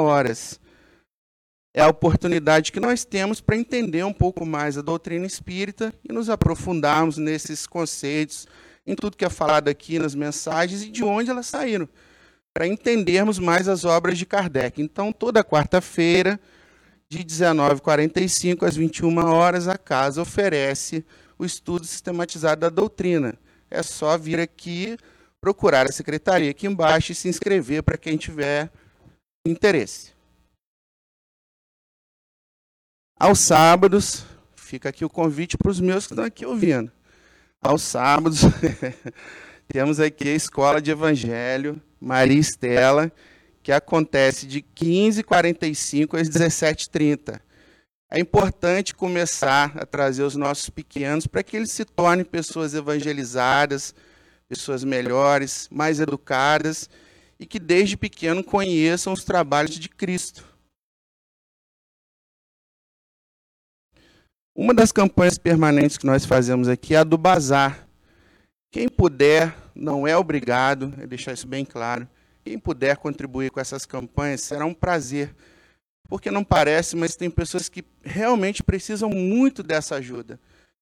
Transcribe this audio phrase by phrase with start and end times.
[0.00, 0.60] horas.
[1.74, 6.12] É a oportunidade que nós temos para entender um pouco mais a doutrina espírita e
[6.12, 8.46] nos aprofundarmos nesses conceitos,
[8.86, 11.86] em tudo que é falado aqui nas mensagens e de onde elas saíram,
[12.54, 14.80] para entendermos mais as obras de Kardec.
[14.80, 16.40] Então, toda quarta-feira,
[17.10, 21.04] de 19h45 às 21 horas, a casa oferece
[21.38, 23.34] o estudo sistematizado da doutrina.
[23.70, 24.96] É só vir aqui,
[25.40, 28.70] procurar a secretaria aqui embaixo e se inscrever para quem tiver
[29.48, 30.12] interesse.
[33.18, 36.92] Aos sábados, fica aqui o convite para os meus que estão aqui ouvindo.
[37.62, 38.42] Aos sábados,
[39.66, 43.10] temos aqui a Escola de Evangelho Maria Estela,
[43.62, 47.40] que acontece de 15h45 às 17h30.
[48.10, 53.94] É importante começar a trazer os nossos pequenos para que eles se tornem pessoas evangelizadas,
[54.48, 56.88] pessoas melhores, mais educadas
[57.38, 60.44] e que desde pequeno conheçam os trabalhos de Cristo.
[64.54, 67.86] Uma das campanhas permanentes que nós fazemos aqui é a do bazar.
[68.70, 72.08] Quem puder, não é obrigado, é deixar isso bem claro.
[72.42, 75.34] Quem puder contribuir com essas campanhas será um prazer
[76.08, 80.40] porque não parece, mas tem pessoas que realmente precisam muito dessa ajuda.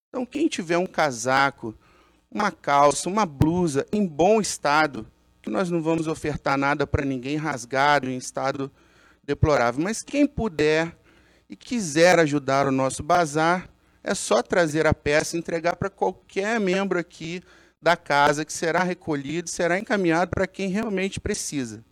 [0.08, 1.74] Então, quem tiver um casaco,
[2.30, 5.06] uma calça, uma blusa em bom estado,
[5.44, 8.72] que nós não vamos ofertar nada para ninguém rasgado, em estado
[9.22, 10.96] deplorável, mas quem puder
[11.50, 13.68] e quiser ajudar o nosso bazar,
[14.02, 17.42] é só trazer a peça e entregar para qualquer membro aqui
[17.80, 21.84] da casa, que será recolhido, será encaminhado para quem realmente precisa.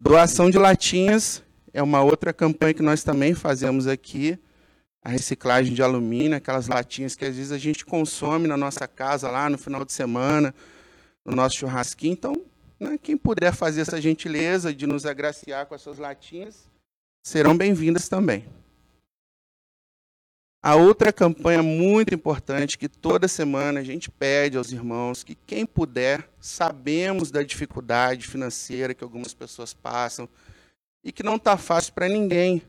[0.00, 1.42] Doação de latinhas
[1.72, 4.38] é uma outra campanha que nós também fazemos aqui.
[5.06, 9.30] A reciclagem de alumínio, aquelas latinhas que às vezes a gente consome na nossa casa
[9.30, 10.52] lá no final de semana,
[11.24, 12.14] no nosso churrasquinho.
[12.14, 12.44] Então,
[12.80, 16.68] né, quem puder fazer essa gentileza de nos agraciar com essas latinhas,
[17.24, 18.46] serão bem-vindas também.
[20.60, 25.64] A outra campanha muito importante que toda semana a gente pede aos irmãos que quem
[25.64, 30.28] puder, sabemos da dificuldade financeira que algumas pessoas passam
[31.04, 32.60] e que não está fácil para ninguém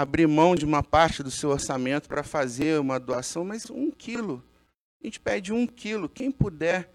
[0.00, 4.44] abrir mão de uma parte do seu orçamento para fazer uma doação, mas um quilo.
[5.02, 6.08] A gente pede um quilo.
[6.08, 6.90] Quem puder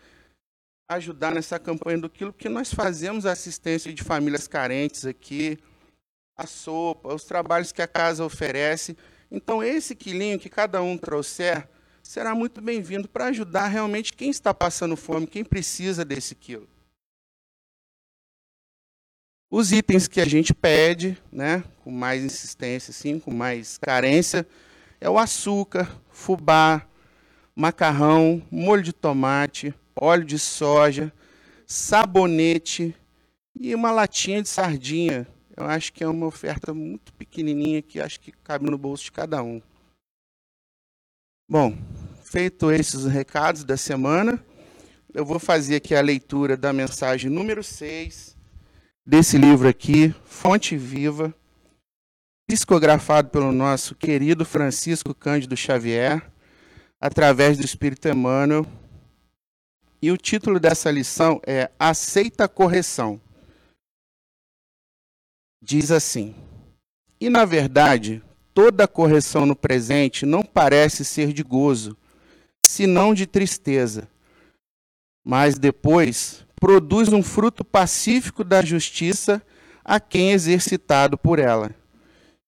[0.90, 5.58] ajudar nessa campanha do quilo, porque nós fazemos assistência de famílias carentes aqui,
[6.38, 8.96] a sopa, os trabalhos que a casa oferece
[9.36, 11.68] então, esse quilinho que cada um trouxer
[12.04, 16.70] será muito bem-vindo para ajudar realmente quem está passando fome, quem precisa desse quilo.
[19.56, 24.48] Os itens que a gente pede, né, com mais insistência, assim, com mais carência,
[25.00, 26.84] é o açúcar, fubá,
[27.56, 31.14] macarrão, molho de tomate, óleo de soja,
[31.68, 32.96] sabonete
[33.54, 38.20] e uma latinha de sardinha eu acho que é uma oferta muito pequenininha que acho
[38.20, 39.62] que cabe no bolso de cada um.
[41.48, 41.78] Bom,
[42.24, 44.44] feito esses recados da semana,
[45.14, 48.33] eu vou fazer aqui a leitura da mensagem número 6
[49.06, 51.34] desse livro aqui, Fonte Viva,
[52.48, 56.32] psicografado pelo nosso querido Francisco Cândido Xavier,
[57.00, 58.66] através do Espírito Emmanuel.
[60.02, 63.22] E o título dessa lição é Aceita a Correção
[65.64, 66.36] diz assim:
[67.20, 68.22] E na verdade,
[68.54, 71.98] toda correção no presente não parece ser de gozo,
[72.62, 74.10] senão de tristeza.
[75.26, 79.46] Mas depois produz um fruto pacífico da justiça
[79.84, 81.76] a quem é exercitado por ela.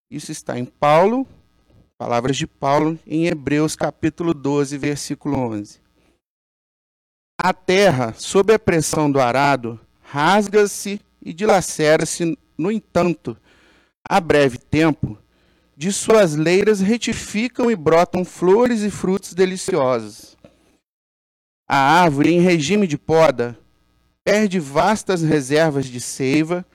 [0.10, 1.28] Isso está em Paulo,
[1.98, 5.82] palavras de Paulo, em Hebreus capítulo 12, versículo 11.
[7.38, 13.36] A terra, sob a pressão do arado, rasga-se e dilacera-se no entanto,
[14.08, 15.18] a breve tempo,
[15.76, 20.38] de suas leiras retificam e brotam flores e frutos deliciosos.
[21.68, 23.60] A árvore, em regime de poda,
[24.26, 26.66] perde vastas reservas de seiva,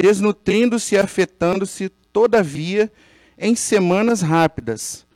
[0.00, 2.90] desnutrindo-se e afetando-se, todavia,
[3.36, 5.06] em semanas rápidas.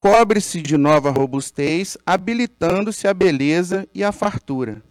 [0.00, 4.82] Cobre-se de nova robustez, habilitando-se a beleza e a fartura.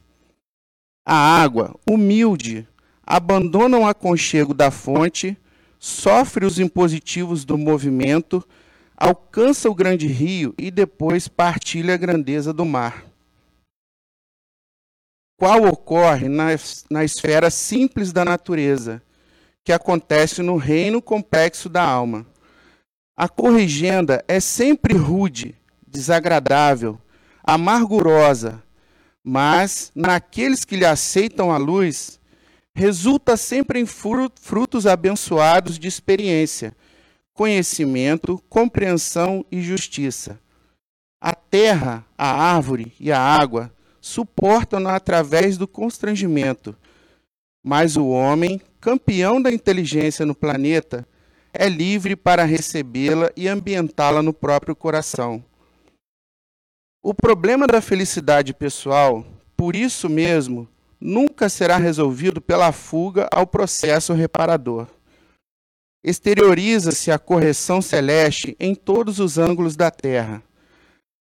[1.04, 2.68] A água, humilde,
[3.04, 5.36] abandona o aconchego da fonte,
[5.80, 8.46] sofre os impositivos do movimento,
[8.96, 13.07] alcança o grande rio e depois partilha a grandeza do mar.
[15.38, 16.48] Qual ocorre na,
[16.90, 19.02] na esfera simples da natureza,
[19.68, 22.26] que acontece no reino complexo da alma.
[23.18, 26.98] A corrigenda é sempre rude, desagradável,
[27.44, 28.64] amargurosa,
[29.22, 32.18] mas naqueles que lhe aceitam a luz,
[32.74, 36.74] resulta sempre em frutos abençoados de experiência,
[37.34, 40.40] conhecimento, compreensão e justiça.
[41.20, 43.70] A terra, a árvore e a água
[44.08, 46.76] suportam-na através do constrangimento,
[47.64, 51.06] mas o homem, campeão da inteligência no planeta,
[51.54, 55.44] é livre para recebê-la e ambientá-la no próprio coração.
[57.04, 60.68] O problema da felicidade pessoal, por isso mesmo,
[61.00, 64.88] nunca será resolvido pela fuga ao processo reparador.
[66.04, 70.42] Exterioriza-se a correção celeste em todos os ângulos da terra.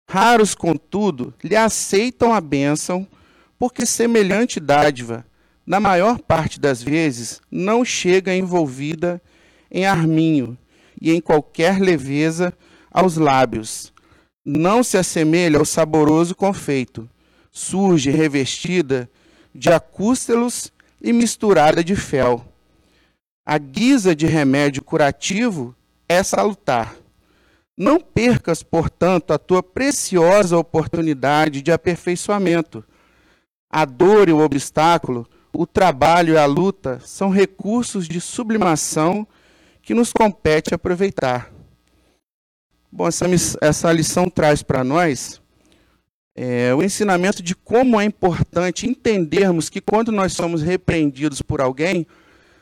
[0.10, 3.06] Raros, contudo, lhe aceitam a bênção,
[3.60, 5.26] porque semelhante dádiva,
[5.66, 9.22] na maior parte das vezes, não chega envolvida
[9.70, 10.58] em arminho
[11.00, 12.54] e em qualquer leveza
[12.90, 13.94] aos lábios.
[14.46, 17.10] Não se assemelha ao saboroso confeito.
[17.52, 19.10] Surge revestida
[19.54, 20.72] de acústelos
[21.02, 22.46] e misturada de fel.
[23.46, 25.76] A guisa de remédio curativo
[26.08, 26.96] é salutar.
[27.78, 32.84] Não percas, portanto, a tua preciosa oportunidade de aperfeiçoamento.
[33.70, 39.28] A dor e o obstáculo, o trabalho e a luta são recursos de sublimação
[39.84, 41.54] que nos compete aproveitar.
[42.92, 43.26] Bom, essa,
[43.62, 45.40] essa lição traz para nós
[46.36, 52.08] é, o ensinamento de como é importante entendermos que quando nós somos repreendidos por alguém,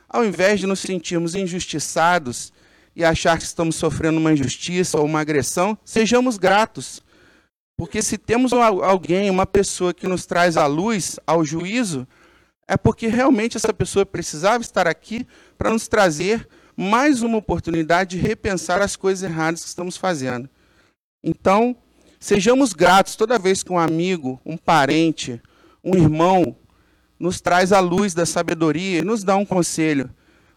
[0.10, 2.52] ao invés de nos sentirmos injustiçados
[2.96, 7.04] e achar que estamos sofrendo uma injustiça ou uma agressão, sejamos gratos.
[7.78, 12.08] Porque se temos alguém, uma pessoa que nos traz a luz, ao juízo,
[12.68, 18.26] é porque realmente essa pessoa precisava estar aqui para nos trazer mais uma oportunidade de
[18.26, 20.50] repensar as coisas erradas que estamos fazendo.
[21.24, 21.76] Então,
[22.20, 25.42] sejamos gratos toda vez que um amigo, um parente,
[25.84, 26.56] um irmão
[27.20, 30.10] nos traz a luz da sabedoria e nos dá um conselho,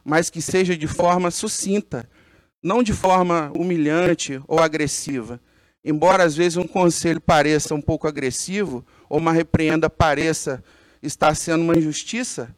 [0.05, 2.09] mas que seja de forma sucinta,
[2.63, 5.41] não de forma humilhante ou agressiva.
[5.85, 10.63] Embora às vezes um conselho pareça um pouco agressivo, ou uma repreenda pareça
[11.03, 12.55] estar sendo uma injustiça,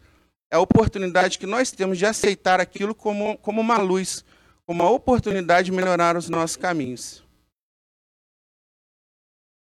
[0.51, 4.25] é a oportunidade que nós temos de aceitar aquilo como, como uma luz,
[4.67, 7.23] como uma oportunidade de melhorar os nossos caminhos.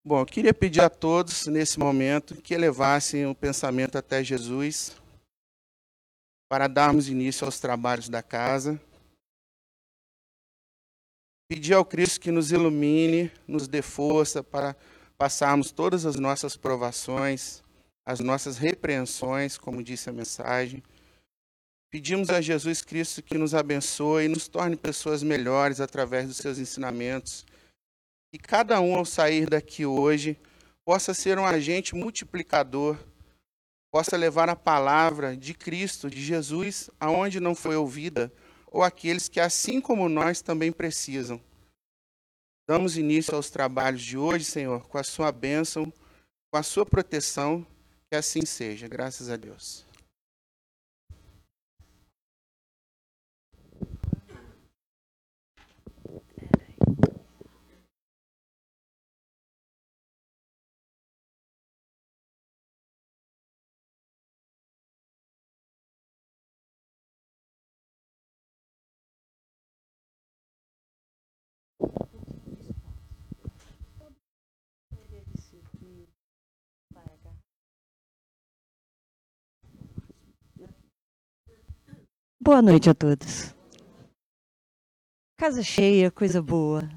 [0.05, 4.95] Bom, eu queria pedir a todos, nesse momento, que elevassem o pensamento até Jesus,
[6.49, 8.81] para darmos início aos trabalhos da casa.
[11.49, 14.75] Pedir ao Cristo que nos ilumine, nos dê força para
[15.17, 17.63] passarmos todas as nossas provações,
[18.05, 20.83] as nossas repreensões, como disse a mensagem.
[21.89, 26.59] Pedimos a Jesus Cristo que nos abençoe e nos torne pessoas melhores através dos seus
[26.59, 27.47] ensinamentos.
[28.33, 30.37] Que cada um, ao sair daqui hoje,
[30.85, 32.99] possa ser um agente multiplicador,
[33.93, 38.33] possa levar a palavra de Cristo, de Jesus, aonde não foi ouvida,
[38.67, 41.41] ou aqueles que, assim como nós, também precisam.
[42.69, 45.93] Damos início aos trabalhos de hoje, Senhor, com a sua bênção,
[46.51, 47.65] com a sua proteção
[48.11, 49.86] que assim seja, graças a Deus.
[82.47, 83.53] Boa noite a todos.
[85.37, 86.89] Casa cheia, coisa boa.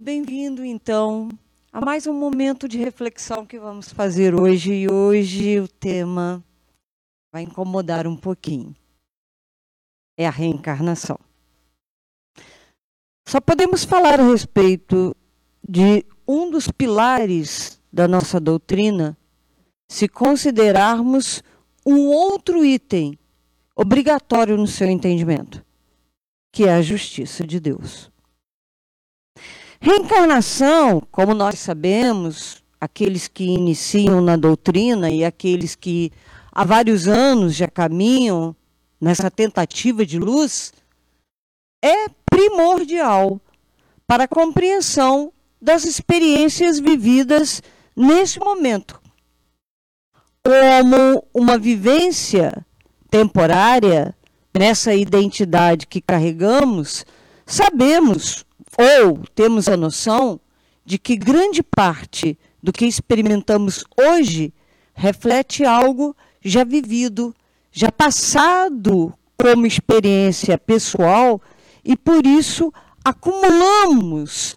[0.00, 1.28] Bem-vindo, então,
[1.70, 4.72] a mais um momento de reflexão que vamos fazer hoje.
[4.72, 6.42] E hoje o tema
[7.30, 8.74] vai incomodar um pouquinho.
[10.18, 11.18] É a reencarnação.
[13.28, 15.14] Só podemos falar a respeito
[15.68, 19.14] de um dos pilares da nossa doutrina
[19.92, 21.42] se considerarmos
[21.84, 23.18] um outro item
[23.80, 25.64] obrigatório no seu entendimento,
[26.52, 28.10] que é a justiça de Deus.
[29.80, 36.12] Reencarnação, como nós sabemos, aqueles que iniciam na doutrina e aqueles que
[36.52, 38.54] há vários anos já caminham
[39.00, 40.74] nessa tentativa de luz,
[41.82, 43.40] é primordial
[44.06, 47.62] para a compreensão das experiências vividas
[47.96, 49.00] nesse momento,
[50.44, 52.66] como uma vivência
[53.10, 54.14] temporária,
[54.56, 57.04] nessa identidade que carregamos,
[57.44, 58.44] sabemos
[58.78, 60.40] ou temos a noção
[60.84, 64.52] de que grande parte do que experimentamos hoje
[64.94, 67.34] reflete algo já vivido,
[67.72, 71.40] já passado como experiência pessoal
[71.84, 72.72] e por isso
[73.04, 74.56] acumulamos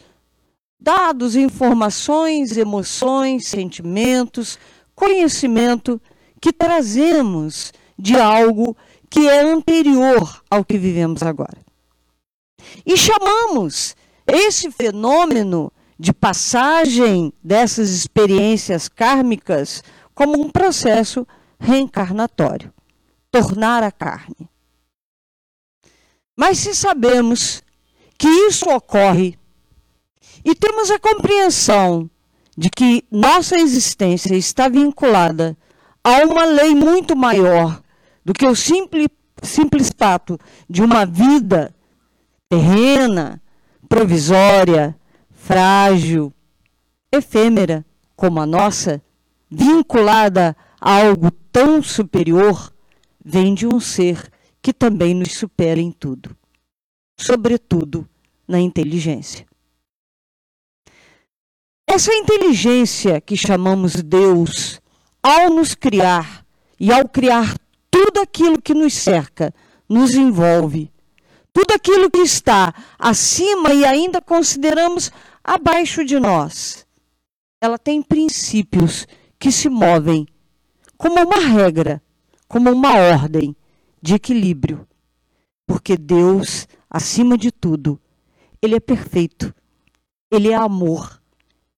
[0.80, 4.60] dados, informações, emoções, sentimentos,
[4.94, 6.02] conhecimento
[6.42, 8.76] que trazemos de algo
[9.10, 11.58] que é anterior ao que vivemos agora.
[12.86, 13.96] E chamamos
[14.26, 19.84] esse fenômeno de passagem dessas experiências kármicas
[20.14, 21.28] como um processo
[21.60, 22.74] reencarnatório
[23.32, 24.50] tornar a carne.
[26.36, 27.64] Mas se sabemos
[28.18, 29.38] que isso ocorre
[30.46, 32.10] e temos a compreensão
[32.56, 35.58] de que nossa existência está vinculada
[36.04, 37.83] a uma lei muito maior
[38.24, 39.08] do que o simples,
[39.42, 40.40] simples fato
[40.70, 41.74] de uma vida
[42.50, 43.42] terrena,
[43.90, 44.96] provisória,
[45.32, 46.34] frágil,
[47.12, 49.02] efêmera como a nossa,
[49.50, 52.74] vinculada a algo tão superior,
[53.24, 56.36] vem de um ser que também nos supera em tudo,
[57.20, 58.08] sobretudo
[58.48, 59.46] na inteligência.
[61.88, 64.82] Essa inteligência que chamamos Deus,
[65.22, 66.46] ao nos criar
[66.80, 67.56] e ao criar
[67.94, 69.54] tudo aquilo que nos cerca,
[69.88, 70.92] nos envolve,
[71.54, 75.12] tudo aquilo que está acima e ainda consideramos
[75.44, 76.88] abaixo de nós,
[77.62, 79.06] ela tem princípios
[79.38, 80.26] que se movem
[80.98, 82.02] como uma regra,
[82.48, 83.56] como uma ordem
[84.02, 84.88] de equilíbrio.
[85.68, 88.02] Porque Deus, acima de tudo,
[88.60, 89.54] Ele é perfeito,
[90.32, 91.22] Ele é amor,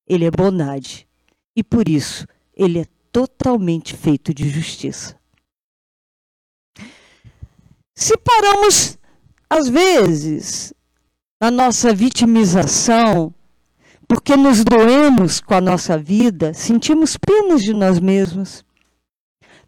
[0.07, 1.05] Ele é bondade.
[1.53, 5.19] E por isso, Ele é totalmente feito de justiça.
[7.97, 8.97] Se paramos,
[9.49, 10.73] às vezes,
[11.39, 13.33] na nossa vitimização,
[14.05, 18.65] porque nos doemos com a nossa vida, sentimos penas de nós mesmos.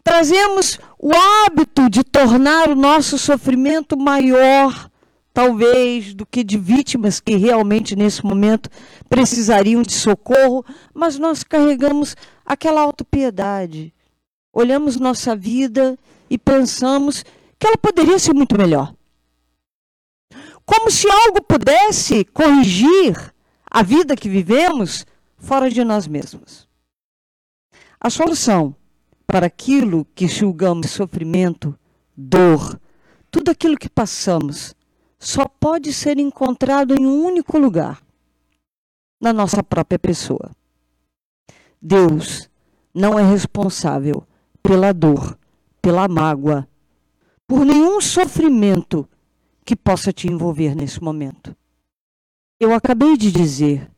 [0.04, 4.90] Trazemos o hábito de tornar o nosso sofrimento maior,
[5.34, 8.70] talvez, do que de vítimas que realmente nesse momento
[9.08, 12.14] precisariam de socorro, mas nós carregamos
[12.46, 13.94] aquela autopiedade.
[14.52, 15.98] Olhamos nossa vida
[16.30, 17.24] e pensamos
[17.60, 18.94] que ela poderia ser muito melhor.
[20.66, 23.34] Como se algo pudesse corrigir
[23.70, 25.06] a vida que vivemos
[25.38, 26.68] fora de nós mesmos.
[28.00, 28.76] A solução
[29.26, 31.78] para aquilo que julgamos sofrimento,
[32.16, 32.80] dor,
[33.30, 34.76] tudo aquilo que passamos,
[35.20, 38.02] só pode ser encontrado em um único lugar
[39.20, 40.52] na nossa própria pessoa.
[41.82, 42.50] Deus
[42.94, 44.26] não é responsável
[44.62, 45.38] pela dor,
[45.82, 46.68] pela mágoa,
[47.48, 49.08] por nenhum sofrimento
[49.64, 51.56] que possa te envolver nesse momento.
[52.60, 53.90] Eu acabei de dizer: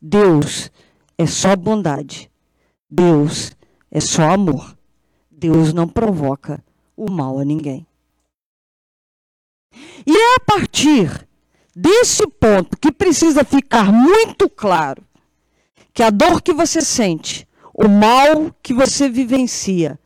[0.00, 0.70] Deus
[1.16, 2.30] é só bondade.
[2.88, 3.52] Deus
[3.90, 4.76] é só amor.
[5.30, 6.62] Deus não provoca
[6.96, 7.86] o mal a ninguém.
[10.06, 11.26] E é a partir
[11.74, 15.02] desse ponto que precisa ficar muito claro
[15.94, 19.98] que a dor que você sente, o mal que você vivencia,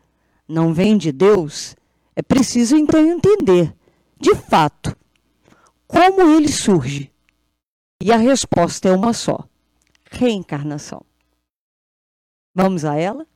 [0.46, 1.74] não vem de Deus,
[2.16, 3.74] é preciso então entender,
[4.20, 4.96] de fato,
[5.86, 7.12] como ele surge
[8.02, 9.48] e a resposta é uma só:
[10.10, 11.04] reencarnação.
[12.54, 13.26] Vamos a ela?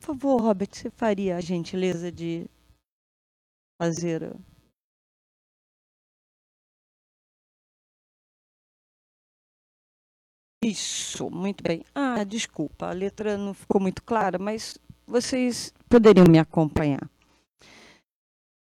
[0.00, 2.46] favor, Robert, você faria a gentileza de
[3.80, 4.36] fazer.
[10.62, 11.84] Isso, muito bem.
[11.94, 17.08] Ah, desculpa, a letra não ficou muito clara, mas vocês poderiam me acompanhar.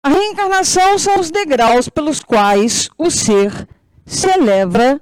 [0.05, 3.69] A reencarnação são os degraus pelos quais o ser
[4.05, 5.01] se eleva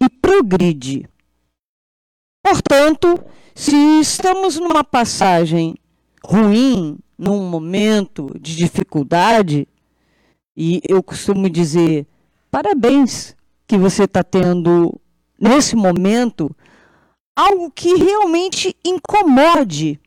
[0.00, 1.08] e progride.
[2.40, 3.20] Portanto,
[3.56, 5.74] se estamos numa passagem
[6.24, 9.66] ruim, num momento de dificuldade,
[10.56, 12.06] e eu costumo dizer,
[12.52, 13.34] parabéns
[13.66, 15.00] que você está tendo
[15.36, 16.54] nesse momento
[17.36, 20.00] algo que realmente incomode,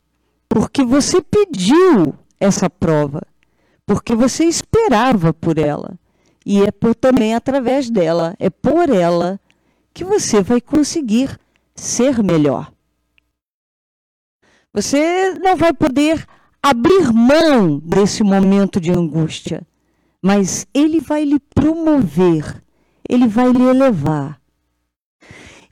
[0.52, 3.22] porque você pediu essa prova,
[3.86, 5.98] porque você esperava por ela.
[6.44, 9.40] E é por, também através dela, é por ela
[9.94, 11.40] que você vai conseguir
[11.74, 12.70] ser melhor.
[14.74, 16.22] Você não vai poder
[16.62, 19.66] abrir mão desse momento de angústia,
[20.20, 22.62] mas ele vai lhe promover,
[23.08, 24.38] ele vai lhe elevar.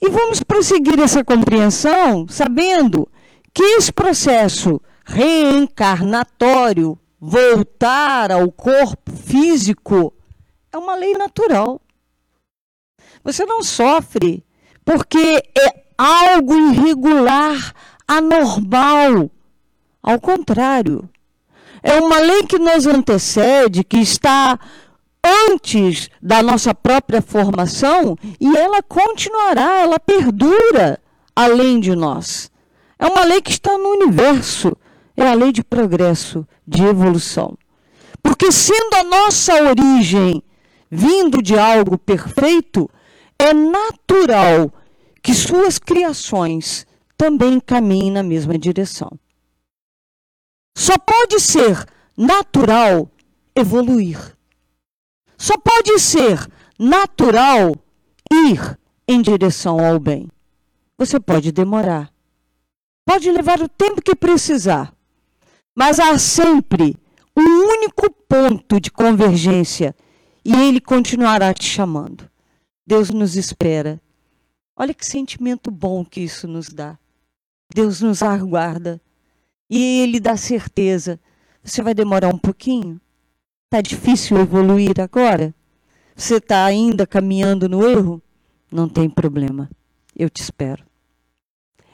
[0.00, 3.06] E vamos prosseguir essa compreensão sabendo
[3.52, 10.12] que esse processo reencarnatório, voltar ao corpo físico,
[10.72, 11.80] é uma lei natural.
[13.22, 14.44] Você não sofre
[14.84, 17.74] porque é algo irregular,
[18.08, 19.30] anormal.
[20.02, 21.08] Ao contrário,
[21.82, 24.58] é uma lei que nos antecede, que está
[25.22, 30.98] antes da nossa própria formação e ela continuará, ela perdura
[31.36, 32.49] além de nós.
[33.00, 34.76] É uma lei que está no universo,
[35.16, 37.56] é a lei de progresso, de evolução.
[38.22, 40.42] Porque sendo a nossa origem
[40.90, 42.90] vindo de algo perfeito,
[43.38, 44.70] é natural
[45.22, 46.86] que suas criações
[47.16, 49.10] também caminhem na mesma direção.
[50.76, 51.86] Só pode ser
[52.16, 53.10] natural
[53.54, 54.36] evoluir.
[55.38, 56.46] Só pode ser
[56.78, 57.74] natural
[58.30, 60.28] ir em direção ao bem.
[60.98, 62.09] Você pode demorar.
[63.04, 64.94] Pode levar o tempo que precisar.
[65.74, 66.96] Mas há sempre
[67.36, 69.94] um único ponto de convergência
[70.44, 72.30] e ele continuará te chamando.
[72.86, 74.00] Deus nos espera.
[74.76, 76.98] Olha que sentimento bom que isso nos dá.
[77.72, 79.00] Deus nos aguarda
[79.68, 81.20] e ele dá certeza.
[81.62, 83.00] Você vai demorar um pouquinho?
[83.66, 85.54] Está difícil evoluir agora?
[86.16, 88.20] Você está ainda caminhando no erro?
[88.70, 89.70] Não tem problema.
[90.16, 90.89] Eu te espero.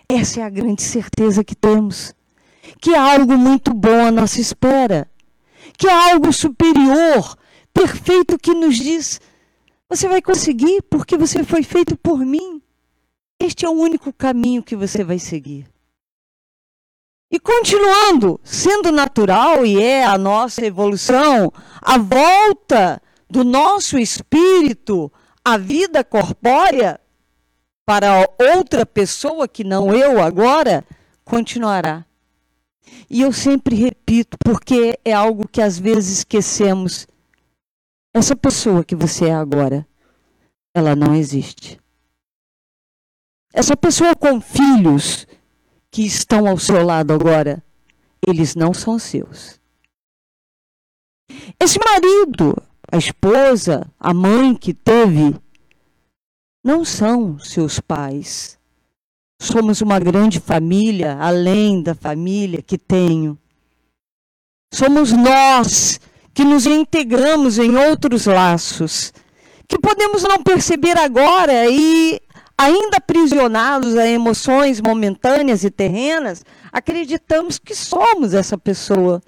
[0.08, 2.14] Essa é a grande certeza que temos.
[2.80, 5.10] Que há algo muito bom à nossa espera.
[5.76, 7.36] Que há algo superior
[7.74, 9.20] perfeito que nos diz:
[9.88, 12.62] você vai conseguir porque você foi feito por mim.
[13.40, 15.68] Este é o único caminho que você vai seguir.
[17.30, 25.12] E continuando, sendo natural e é a nossa evolução, a volta do nosso espírito
[25.44, 27.00] à vida corpórea
[27.86, 30.84] para outra pessoa que não eu agora,
[31.24, 32.04] continuará.
[33.08, 37.06] E eu sempre repito, porque é algo que às vezes esquecemos
[38.12, 39.86] essa pessoa que você é agora,
[40.74, 41.78] ela não existe.
[43.52, 45.26] Essa pessoa com filhos
[45.90, 47.62] que estão ao seu lado agora,
[48.26, 49.60] eles não são seus.
[51.60, 52.56] Esse marido,
[52.90, 55.36] a esposa, a mãe que teve,
[56.66, 58.58] não são seus pais.
[59.40, 63.38] Somos uma grande família, além da família que tenho.
[64.74, 66.00] Somos nós
[66.34, 69.12] que nos integramos em outros laços,
[69.68, 72.20] que podemos não perceber agora e,
[72.58, 79.22] ainda aprisionados a emoções momentâneas e terrenas, acreditamos que somos essa pessoa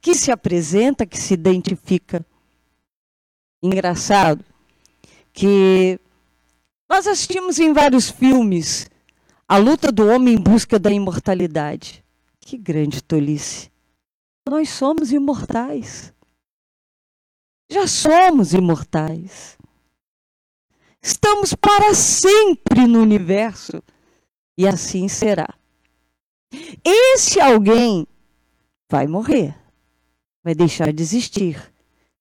[0.00, 2.26] que se apresenta, que se identifica.
[3.62, 4.44] Engraçado
[5.32, 6.00] que
[6.92, 8.86] nós assistimos em vários filmes
[9.48, 12.04] a luta do homem em busca da imortalidade.
[12.38, 13.72] Que grande tolice.
[14.46, 16.12] Nós somos imortais.
[17.70, 19.56] Já somos imortais.
[21.00, 23.82] Estamos para sempre no universo
[24.58, 25.48] e assim será.
[26.84, 28.06] Esse alguém
[28.90, 29.56] vai morrer,
[30.44, 31.72] vai deixar de existir,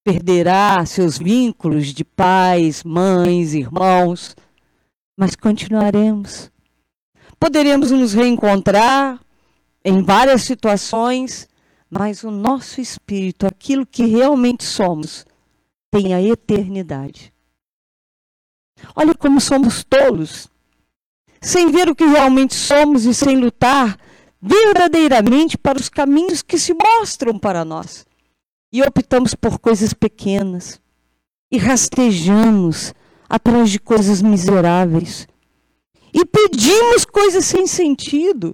[0.01, 4.33] perderá seus vínculos de pais, mães, irmãos,
[5.21, 6.51] mas continuaremos.
[7.39, 9.23] Poderemos nos reencontrar
[9.85, 11.47] em várias situações,
[11.87, 15.23] mas o nosso espírito, aquilo que realmente somos,
[15.91, 17.31] tem a eternidade.
[18.95, 20.49] Olha como somos tolos,
[21.39, 23.99] sem ver o que realmente somos e sem lutar
[24.41, 28.07] verdadeiramente para os caminhos que se mostram para nós.
[28.73, 30.81] E optamos por coisas pequenas
[31.51, 32.95] e rastejamos
[33.31, 35.25] atrás de coisas miseráveis.
[36.13, 38.53] E pedimos coisas sem sentido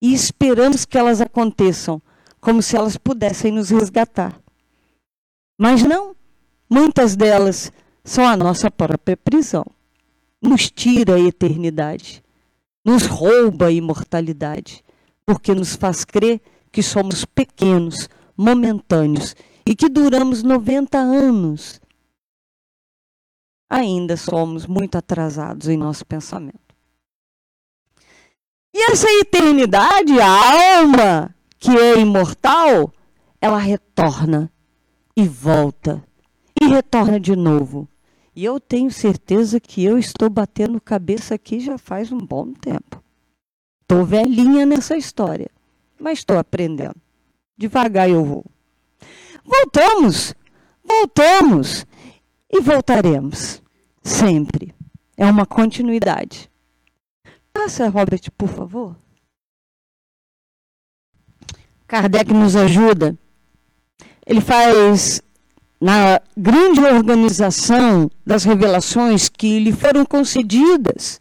[0.00, 2.00] e esperamos que elas aconteçam
[2.40, 4.40] como se elas pudessem nos resgatar.
[5.58, 6.16] Mas não.
[6.70, 7.70] Muitas delas
[8.02, 9.66] são a nossa própria prisão.
[10.40, 12.24] Nos tira a eternidade,
[12.82, 14.82] nos rouba a imortalidade,
[15.26, 16.40] porque nos faz crer
[16.72, 21.81] que somos pequenos, momentâneos e que duramos 90 anos.
[23.74, 26.60] Ainda somos muito atrasados em nosso pensamento.
[28.74, 32.92] E essa eternidade, a alma que é imortal,
[33.40, 34.52] ela retorna
[35.16, 36.04] e volta
[36.60, 37.88] e retorna de novo.
[38.36, 43.02] E eu tenho certeza que eu estou batendo cabeça aqui já faz um bom tempo.
[43.80, 45.50] Estou velhinha nessa história,
[45.98, 47.00] mas estou aprendendo.
[47.56, 48.44] Devagar eu vou.
[49.42, 50.34] Voltamos,
[50.84, 51.86] voltamos
[52.50, 53.61] e voltaremos.
[54.02, 54.74] Sempre.
[55.16, 56.50] É uma continuidade.
[57.52, 58.96] Passa, Robert, por favor.
[61.86, 63.16] Kardec nos ajuda.
[64.26, 65.22] Ele faz
[65.80, 71.20] na grande organização das revelações que lhe foram concedidas,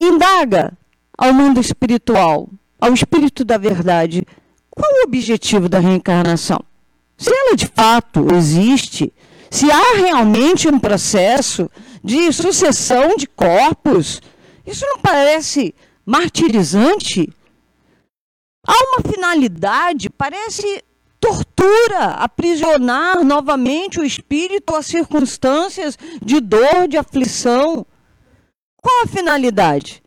[0.00, 0.72] indaga
[1.18, 2.48] ao mundo espiritual,
[2.80, 4.26] ao espírito da verdade,
[4.70, 6.64] qual o objetivo da reencarnação?
[7.16, 9.12] Se ela de fato existe,
[9.52, 11.70] se há realmente um processo
[12.02, 14.18] de sucessão de corpos,
[14.66, 15.74] isso não parece
[16.06, 17.30] martirizante?
[18.66, 20.82] Há uma finalidade, parece
[21.20, 27.84] tortura, aprisionar novamente o espírito a circunstâncias de dor, de aflição.
[28.82, 30.02] Qual a finalidade?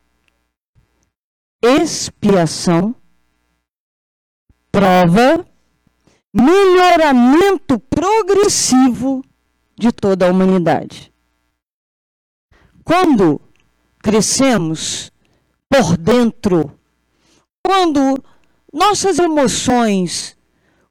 [1.63, 2.95] Expiação,
[4.71, 5.45] prova,
[6.33, 9.23] melhoramento progressivo
[9.77, 11.11] de toda a humanidade.
[12.83, 13.41] Quando
[13.99, 15.11] crescemos
[15.69, 16.77] por dentro,
[17.63, 18.23] quando
[18.71, 20.37] nossas emoções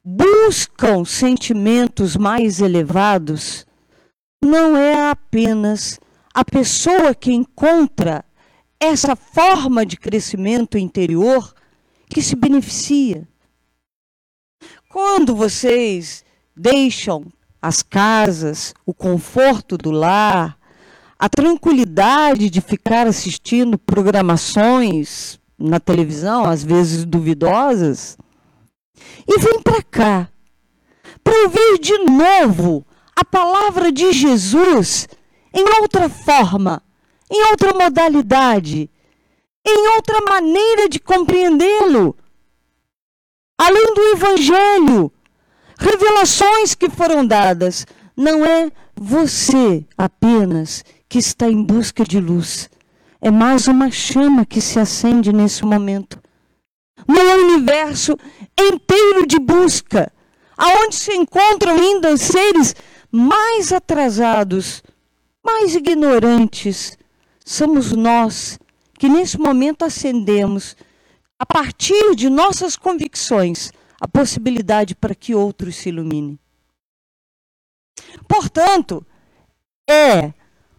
[0.03, 3.65] buscam sentimentos mais elevados,
[4.43, 5.99] não é apenas
[6.33, 8.23] a pessoa que encontra
[8.79, 11.55] essa forma de crescimento interior
[12.09, 13.27] que se beneficia.
[14.89, 16.23] Quando vocês
[16.55, 17.25] deixam
[17.65, 20.55] as casas, o conforto do lar,
[21.17, 28.19] a tranquilidade de ficar assistindo programações na televisão, às vezes duvidosas,
[29.27, 30.29] e vem para cá
[31.23, 35.07] para ouvir de novo a palavra de Jesus
[35.51, 36.83] em outra forma,
[37.31, 38.91] em outra modalidade,
[39.67, 42.15] em outra maneira de compreendê-lo.
[43.57, 45.11] Além do Evangelho,
[45.77, 47.85] revelações que foram dadas,
[48.15, 52.69] não é você apenas que está em busca de luz.
[53.21, 56.19] É mais uma chama que se acende nesse momento.
[57.07, 58.17] No universo
[58.57, 60.11] inteiro de busca,
[60.57, 62.75] aonde se encontram ainda seres
[63.11, 64.81] mais atrasados,
[65.43, 66.97] mais ignorantes,
[67.45, 68.57] somos nós
[68.97, 70.75] que nesse momento acendemos,
[71.37, 76.39] a partir de nossas convicções, a possibilidade para que outros se iluminem.
[78.27, 79.05] Portanto,
[79.89, 80.33] é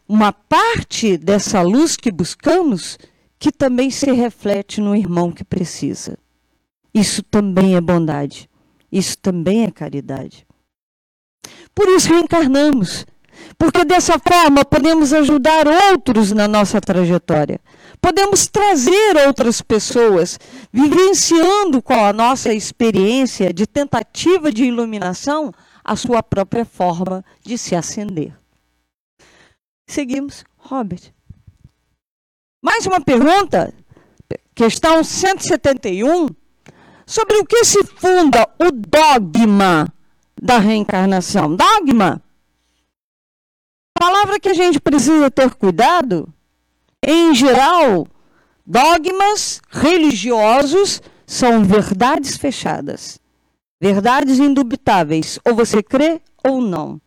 [0.09, 2.99] uma parte dessa luz que buscamos
[3.39, 6.19] que também se reflete no irmão que precisa.
[6.95, 8.49] Isso também é bondade.
[8.91, 10.47] Isso também é caridade.
[11.75, 13.07] Por isso reencarnamos.
[13.59, 17.61] Porque dessa forma podemos ajudar outros na nossa trajetória.
[18.01, 20.39] Podemos trazer outras pessoas,
[20.73, 25.53] vivenciando com a nossa experiência de tentativa de iluminação,
[25.85, 28.37] a sua própria forma de se acender.
[29.89, 31.13] Seguimos, Robert.
[32.63, 33.73] Mais uma pergunta,
[34.55, 36.29] questão 171
[37.07, 39.87] sobre o que se funda o dogma
[40.41, 41.55] da reencarnação.
[41.55, 42.21] Dogma.
[43.99, 46.33] Palavra que a gente precisa ter cuidado.
[47.05, 48.07] Em geral,
[48.65, 53.19] dogmas religiosos são verdades fechadas,
[53.81, 55.39] verdades indubitáveis.
[55.45, 57.01] Ou você crê ou não.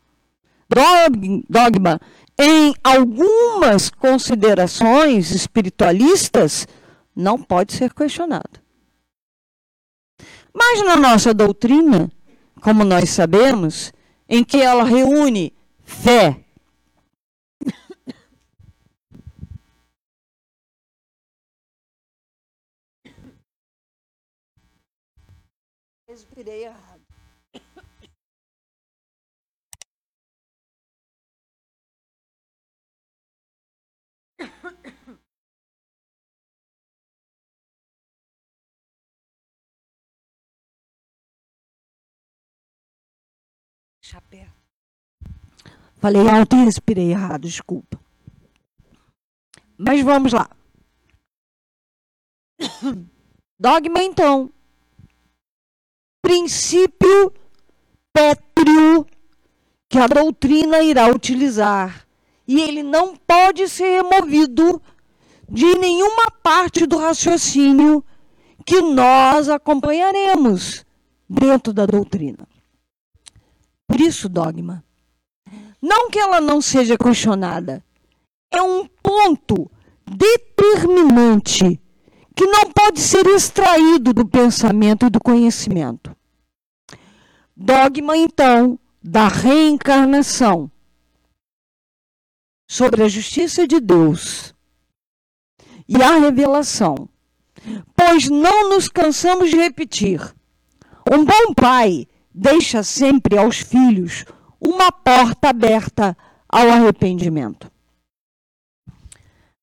[1.49, 1.99] Dogma,
[2.37, 6.67] em algumas considerações espiritualistas,
[7.15, 8.61] não pode ser questionado.
[10.53, 12.11] Mas na nossa doutrina,
[12.61, 13.91] como nós sabemos,
[14.27, 16.45] em que ela reúne fé,
[26.57, 27.05] Errado.
[44.01, 44.47] Chapéu.
[45.97, 47.99] Falei alto e respirei errado, desculpa.
[49.77, 50.49] Mas vamos lá.
[53.59, 54.51] Dogma, então.
[56.21, 57.33] Princípio
[58.13, 59.05] pétreo
[59.87, 62.05] que a doutrina irá utilizar.
[62.47, 64.81] E ele não pode ser removido
[65.47, 68.03] de nenhuma parte do raciocínio
[68.65, 70.85] que nós acompanharemos
[71.27, 72.47] dentro da doutrina.
[73.87, 74.83] Por isso, dogma.
[75.81, 77.83] Não que ela não seja questionada,
[78.51, 79.69] é um ponto
[80.05, 81.79] determinante
[82.39, 86.15] que não pode ser extraído do pensamento e do conhecimento.
[87.53, 90.71] Dogma, então, da reencarnação
[92.65, 94.55] sobre a justiça de Deus
[95.85, 97.09] e a revelação.
[97.93, 100.21] Pois não nos cansamos de repetir:
[101.11, 104.23] um bom pai deixa sempre aos filhos
[104.61, 106.15] uma porta aberta
[106.47, 107.69] ao arrependimento.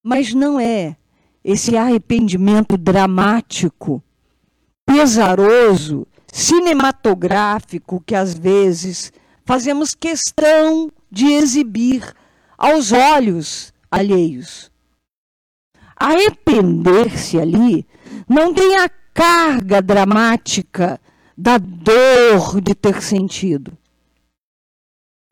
[0.02, 0.94] Mas não é
[1.46, 4.02] esse arrependimento dramático,
[4.84, 9.12] pesaroso, cinematográfico que às vezes
[9.44, 12.02] fazemos questão de exibir
[12.58, 14.72] aos olhos alheios.
[15.94, 17.86] Arrepender-se ali
[18.28, 21.00] não tem a carga dramática
[21.38, 23.78] da dor de ter sentido.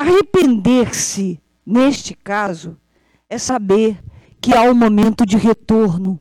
[0.01, 2.79] Arrepender-se, neste caso,
[3.29, 3.99] é saber
[4.45, 6.21] que há um momento de retorno,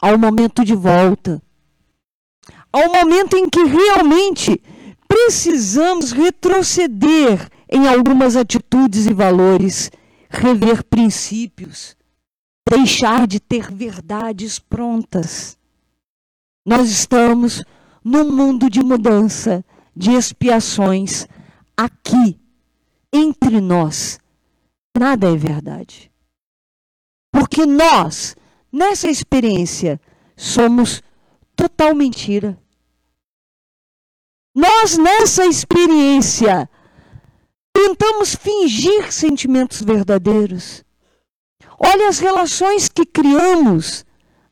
[0.00, 1.42] há um momento de volta,
[2.72, 4.58] há um momento em que realmente
[5.06, 9.90] precisamos retroceder em algumas atitudes e valores,
[10.30, 11.94] rever princípios,
[12.66, 15.58] deixar de ter verdades prontas.
[16.64, 17.62] Nós estamos
[18.02, 19.62] num mundo de mudança,
[19.94, 21.26] de expiações.
[21.76, 22.40] Aqui,
[23.12, 24.18] entre nós,
[24.96, 26.11] nada é verdade.
[27.32, 28.36] Porque nós,
[28.70, 30.00] nessa experiência,
[30.36, 31.02] somos
[31.56, 32.58] total mentira.
[34.54, 36.68] Nós, nessa experiência,
[37.72, 40.84] tentamos fingir sentimentos verdadeiros.
[41.78, 44.04] Olha as relações que criamos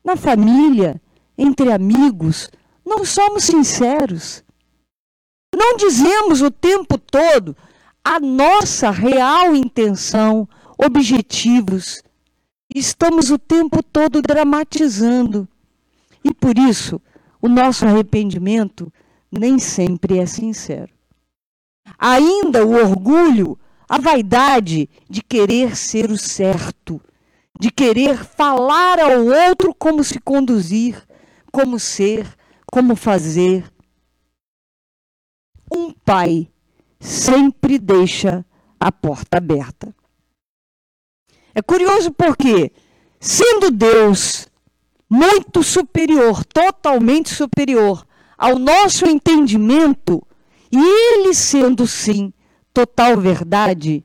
[0.03, 0.99] na família,
[1.37, 2.49] entre amigos.
[2.83, 4.43] Não somos sinceros.
[5.55, 7.55] Não dizemos o tempo todo
[8.03, 12.01] a nossa real intenção, objetivos.
[12.73, 15.47] Estamos o tempo todo dramatizando.
[16.23, 17.01] E por isso,
[17.41, 18.91] o nosso arrependimento
[19.31, 20.93] nem sempre é sincero.
[21.97, 23.57] Ainda o orgulho,
[23.89, 27.01] a vaidade de querer ser o certo,
[27.59, 31.01] de querer falar ao outro como se conduzir,
[31.51, 32.25] como ser,
[32.71, 33.69] como fazer.
[35.69, 36.49] Um pai
[36.99, 38.45] sempre deixa
[38.79, 39.93] a porta aberta.
[41.61, 42.71] É curioso porque,
[43.19, 44.47] sendo Deus
[45.07, 48.03] muito superior, totalmente superior
[48.35, 50.25] ao nosso entendimento,
[50.71, 52.33] e ele sendo sim
[52.73, 54.03] total verdade,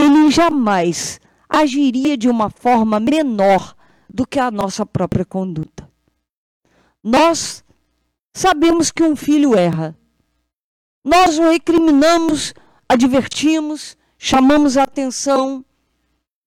[0.00, 3.74] ele jamais agiria de uma forma menor
[4.08, 5.90] do que a nossa própria conduta.
[7.02, 7.64] Nós
[8.32, 9.98] sabemos que um filho erra.
[11.04, 12.54] Nós o recriminamos,
[12.88, 15.64] advertimos, chamamos a atenção,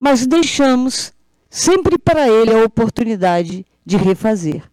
[0.03, 1.13] mas deixamos
[1.49, 4.69] sempre para ele a oportunidade de refazer.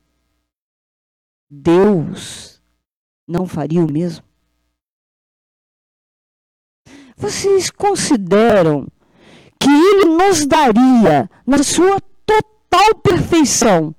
[1.49, 2.61] Deus
[3.29, 4.25] não faria o mesmo?
[7.17, 8.89] Vocês consideram
[9.61, 13.95] que ele nos daria, na sua total perfeição,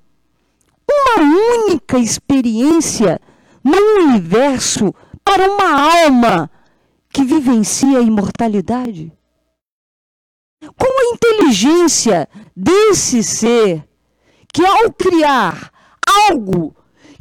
[0.86, 1.24] uma
[1.64, 3.18] única experiência
[3.64, 6.50] no universo para uma alma
[7.08, 9.10] que vivencia a imortalidade?
[10.76, 13.84] Com a inteligência desse ser
[14.52, 15.72] que, ao criar
[16.28, 16.74] algo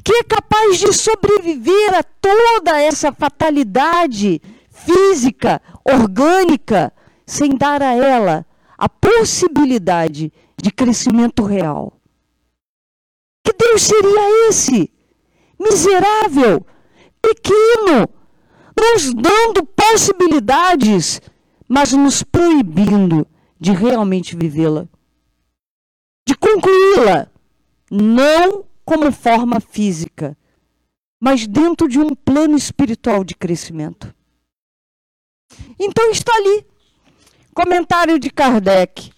[0.03, 6.91] que é capaz de sobreviver a toda essa fatalidade física, orgânica,
[7.25, 8.45] sem dar a ela
[8.77, 11.93] a possibilidade de crescimento real.
[13.43, 14.91] Que Deus seria esse?
[15.59, 16.65] Miserável,
[17.21, 18.09] pequeno,
[18.75, 21.21] nos dando possibilidades,
[21.69, 23.27] mas nos proibindo
[23.61, 24.87] de realmente vivê-la,
[26.27, 27.29] de concluí-la,
[27.91, 30.35] não como forma física,
[31.21, 34.13] mas dentro de um plano espiritual de crescimento.
[35.79, 36.65] Então está ali.
[37.53, 39.11] Comentário de Kardec.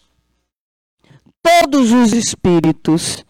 [1.41, 3.23] Todos os espíritos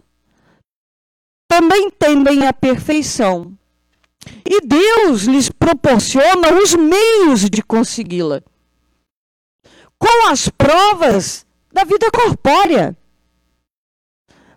[1.47, 3.55] também tendem à perfeição.
[4.49, 8.41] E Deus lhes proporciona os meios de consegui-la.
[10.03, 12.97] Com as provas da vida corpórea.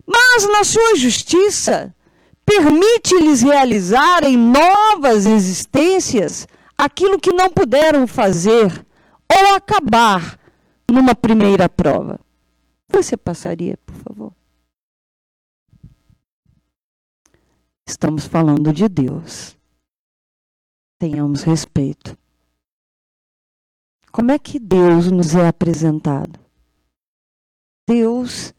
[0.05, 1.95] Mas na sua justiça,
[2.45, 6.45] permite-lhes realizarem novas existências
[6.77, 8.85] aquilo que não puderam fazer
[9.31, 10.37] ou acabar
[10.91, 12.19] numa primeira prova.
[12.89, 14.33] Você passaria, por favor?
[17.87, 19.57] Estamos falando de Deus.
[20.99, 22.17] Tenhamos respeito.
[24.17, 26.39] Como é que Deus nos é apresentado?
[27.87, 28.51] Deus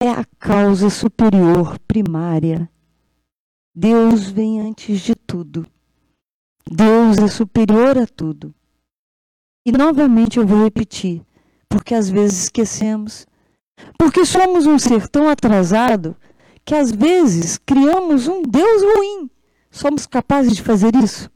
[0.00, 2.70] é a causa superior primária.
[3.74, 5.66] Deus vem antes de tudo.
[6.70, 8.54] Deus é superior a tudo.
[9.66, 11.20] E novamente eu vou repetir,
[11.68, 13.26] porque às vezes esquecemos.
[13.98, 16.16] Porque somos um ser tão atrasado
[16.64, 19.28] que às vezes criamos um Deus ruim.
[19.68, 21.28] Somos capazes de fazer isso?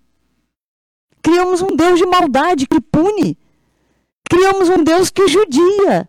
[1.21, 3.37] Criamos um Deus de maldade que pune.
[4.31, 6.09] Criamos um Deus que judia.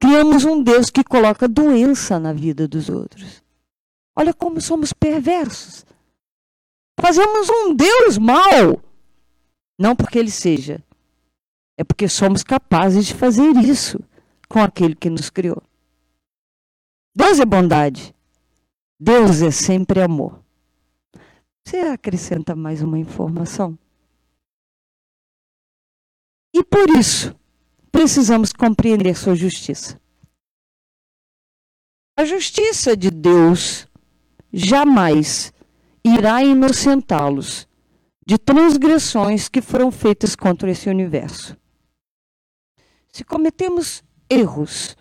[0.00, 3.40] Criamos um Deus que coloca doença na vida dos outros.
[4.16, 5.86] Olha como somos perversos.
[7.00, 8.82] Fazemos um Deus mau.
[9.78, 10.82] Não porque ele seja,
[11.78, 13.98] é porque somos capazes de fazer isso
[14.48, 15.62] com aquele que nos criou.
[17.14, 18.14] Deus é bondade.
[18.98, 20.42] Deus é sempre amor.
[21.64, 23.78] Você acrescenta mais uma informação?
[26.60, 27.34] E por isso,
[27.90, 29.98] precisamos compreender sua justiça.
[32.14, 33.88] A justiça de Deus
[34.52, 35.54] jamais
[36.04, 37.66] irá inocentá-los
[38.26, 41.56] de transgressões que foram feitas contra esse universo.
[43.10, 44.98] Se cometemos erros,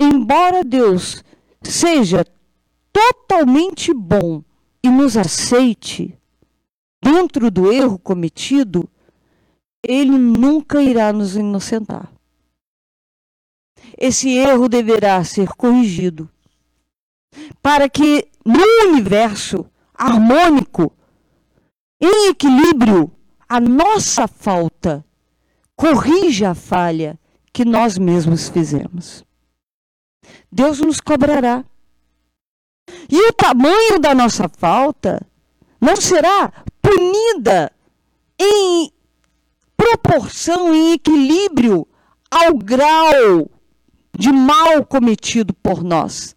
[0.00, 1.22] embora Deus
[1.62, 2.26] seja
[2.92, 4.42] totalmente bom
[4.82, 6.18] e nos aceite
[7.00, 8.90] dentro do erro cometido,
[9.82, 12.10] ele nunca irá nos inocentar.
[13.98, 16.30] Esse erro deverá ser corrigido
[17.62, 20.92] para que no universo harmônico,
[22.00, 23.10] em equilíbrio,
[23.48, 25.04] a nossa falta
[25.76, 27.18] corrija a falha
[27.52, 29.24] que nós mesmos fizemos.
[30.50, 31.64] Deus nos cobrará.
[33.08, 35.24] E o tamanho da nossa falta
[35.80, 37.72] não será punida
[38.38, 38.92] em
[39.82, 41.86] proporção, em equilíbrio
[42.30, 43.50] ao grau
[44.16, 46.36] de mal cometido por nós.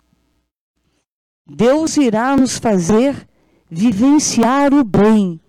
[1.48, 3.28] Deus irá nos fazer
[3.70, 5.40] vivenciar o bem,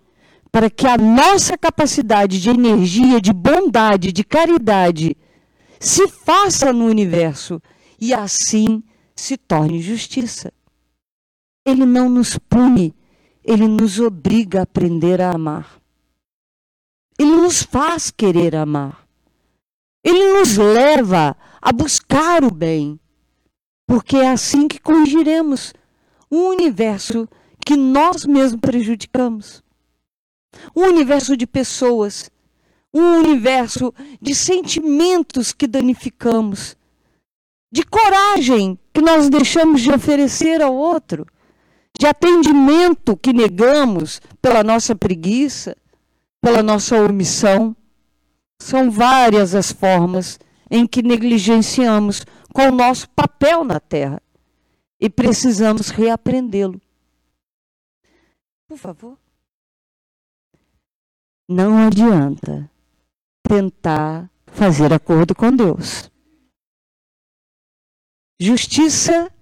[0.53, 5.17] para que a nossa capacidade de energia, de bondade, de caridade
[5.81, 7.63] se faça no universo
[7.99, 8.83] e assim
[9.15, 10.53] se torne justiça.
[11.65, 12.95] Ele não nos pune,
[13.43, 15.86] ele nos obriga a aprender a amar.
[17.19, 19.07] Ele nos faz querer amar.
[20.05, 23.01] Ele nos leva a buscar o bem,
[23.87, 25.73] porque é assim que corrigiremos
[26.31, 27.29] um universo
[27.65, 29.63] que nós mesmos prejudicamos.
[30.75, 32.31] Um universo de pessoas,
[32.95, 36.77] um universo de sentimentos que danificamos,
[37.73, 41.27] de coragem que nós deixamos de oferecer ao outro,
[41.99, 45.77] de atendimento que negamos pela nossa preguiça,
[46.47, 47.75] pela nossa omissão.
[48.63, 50.39] São várias as formas
[50.71, 52.25] em que negligenciamos
[52.55, 54.23] com o nosso papel na Terra
[55.01, 56.81] e precisamos reaprendê-lo.
[58.69, 59.19] Por favor.
[61.49, 62.71] Não adianta
[63.43, 66.09] tentar fazer acordo com Deus.
[68.41, 69.33] Justiça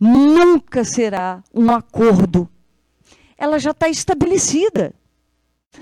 [0.00, 2.50] nunca será um acordo.
[3.38, 4.92] Ela já está estabelecida.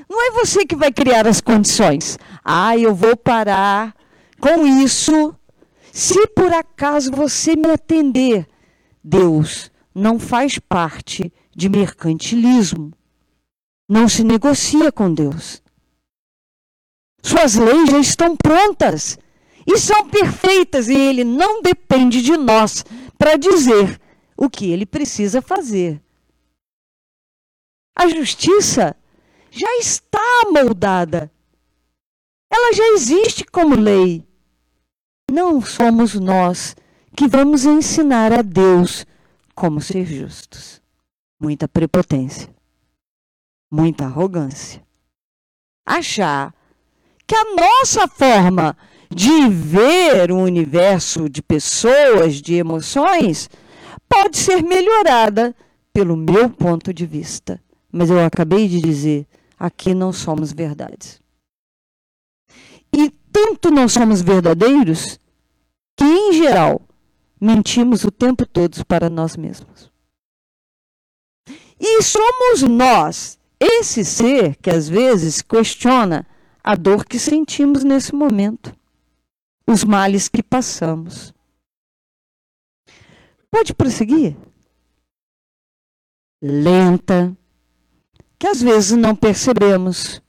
[0.09, 2.19] Não é você que vai criar as condições.
[2.45, 3.95] Ah, eu vou parar
[4.41, 5.35] com isso
[5.93, 8.47] se por acaso você me atender
[9.03, 12.93] Deus não faz parte de mercantilismo.
[13.89, 15.63] Não se negocia com Deus.
[17.23, 19.19] Suas leis já estão prontas
[19.67, 22.85] e são perfeitas e ele não depende de nós
[23.17, 24.01] para dizer
[24.37, 26.01] o que ele precisa fazer.
[27.97, 28.95] A justiça
[29.51, 31.31] já está moldada.
[32.51, 34.25] Ela já existe como lei.
[35.31, 36.75] Não somos nós
[37.17, 39.05] que vamos ensinar a Deus
[39.55, 40.81] como ser justos.
[41.41, 42.49] Muita prepotência,
[43.71, 44.83] muita arrogância.
[45.87, 46.55] Achar
[47.27, 48.77] que a nossa forma
[49.11, 53.49] de ver o universo de pessoas, de emoções,
[54.09, 55.55] pode ser melhorada
[55.93, 57.61] pelo meu ponto de vista.
[57.91, 59.27] Mas eu acabei de dizer,
[59.59, 61.21] aqui não somos verdades.
[62.93, 65.19] E tanto não somos verdadeiros
[65.97, 66.81] que, em geral,
[67.41, 69.91] mentimos o tempo todo para nós mesmos.
[71.81, 76.27] E somos nós, esse ser que às vezes questiona
[76.63, 78.75] a dor que sentimos nesse momento,
[79.67, 81.33] os males que passamos.
[83.51, 84.37] Pode prosseguir?
[86.43, 87.37] Lenta,
[88.39, 90.23] que às vezes não percebemos.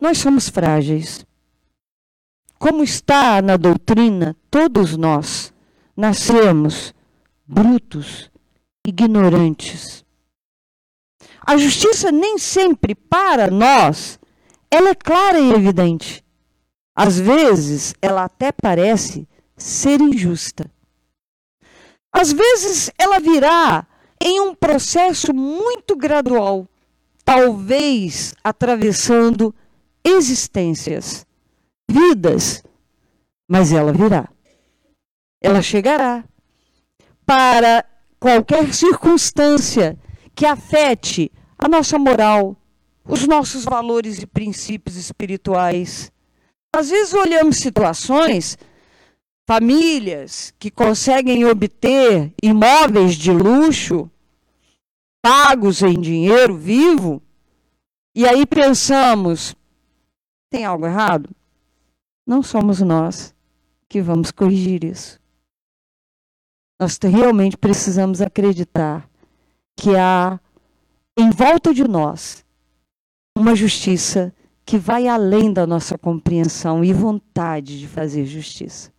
[0.00, 1.24] Nós somos frágeis.
[2.58, 5.52] Como está na doutrina, todos nós
[5.96, 6.94] nascemos
[7.46, 8.30] brutos,
[8.86, 10.04] ignorantes.
[11.44, 14.18] A justiça nem sempre para nós,
[14.70, 16.24] ela é clara e evidente.
[16.94, 20.70] Às vezes, ela até parece ser injusta.
[22.12, 23.86] Às vezes, ela virá
[24.22, 26.68] em um processo muito gradual,
[27.24, 29.54] talvez atravessando
[30.04, 31.26] existências,
[31.88, 32.62] vidas,
[33.48, 34.28] mas ela virá
[35.42, 36.24] ela chegará.
[37.26, 37.84] Para
[38.18, 39.98] qualquer circunstância
[40.34, 42.56] que afete a nossa moral,
[43.04, 46.10] os nossos valores e princípios espirituais.
[46.74, 48.56] Às vezes olhamos situações,
[49.46, 54.10] famílias que conseguem obter imóveis de luxo,
[55.22, 57.22] pagos em dinheiro vivo,
[58.14, 59.54] e aí pensamos:
[60.50, 61.30] tem algo errado?
[62.26, 63.34] Não somos nós
[63.88, 65.20] que vamos corrigir isso.
[66.80, 69.08] Nós realmente precisamos acreditar
[69.76, 70.40] que há
[71.16, 72.44] em volta de nós
[73.36, 78.92] uma justiça que vai além da nossa compreensão e vontade de fazer justiça.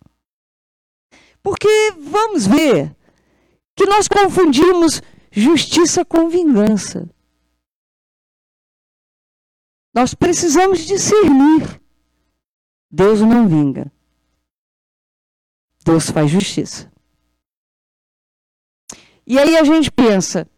[1.42, 1.68] Porque
[1.98, 2.94] vamos ver
[3.76, 5.02] que nós confundimos
[5.34, 7.08] justiça com vingança.
[9.92, 11.80] Nós precisamos discernir.
[12.90, 13.92] Deus não vinga.
[15.84, 16.90] Deus faz justiça.
[19.26, 20.48] E aí a gente pensa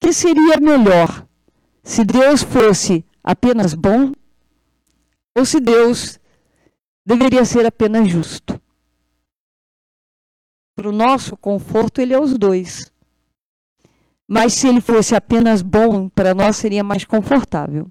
[0.00, 1.26] que seria melhor
[1.82, 4.12] se Deus fosse apenas bom
[5.36, 6.18] ou se Deus
[7.04, 8.60] deveria ser apenas justo.
[10.74, 12.92] Para o nosso conforto, ele é os dois.
[14.28, 17.90] Mas se ele fosse apenas bom, para nós seria mais confortável.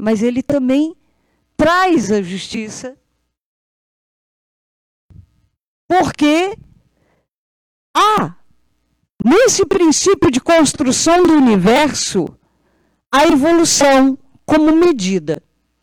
[0.00, 0.94] Mas ele também
[1.56, 2.96] traz a justiça,
[5.88, 6.56] porque
[7.96, 8.36] há
[9.28, 12.28] Nesse princípio de construção do universo,
[13.10, 15.42] a evolução como medida.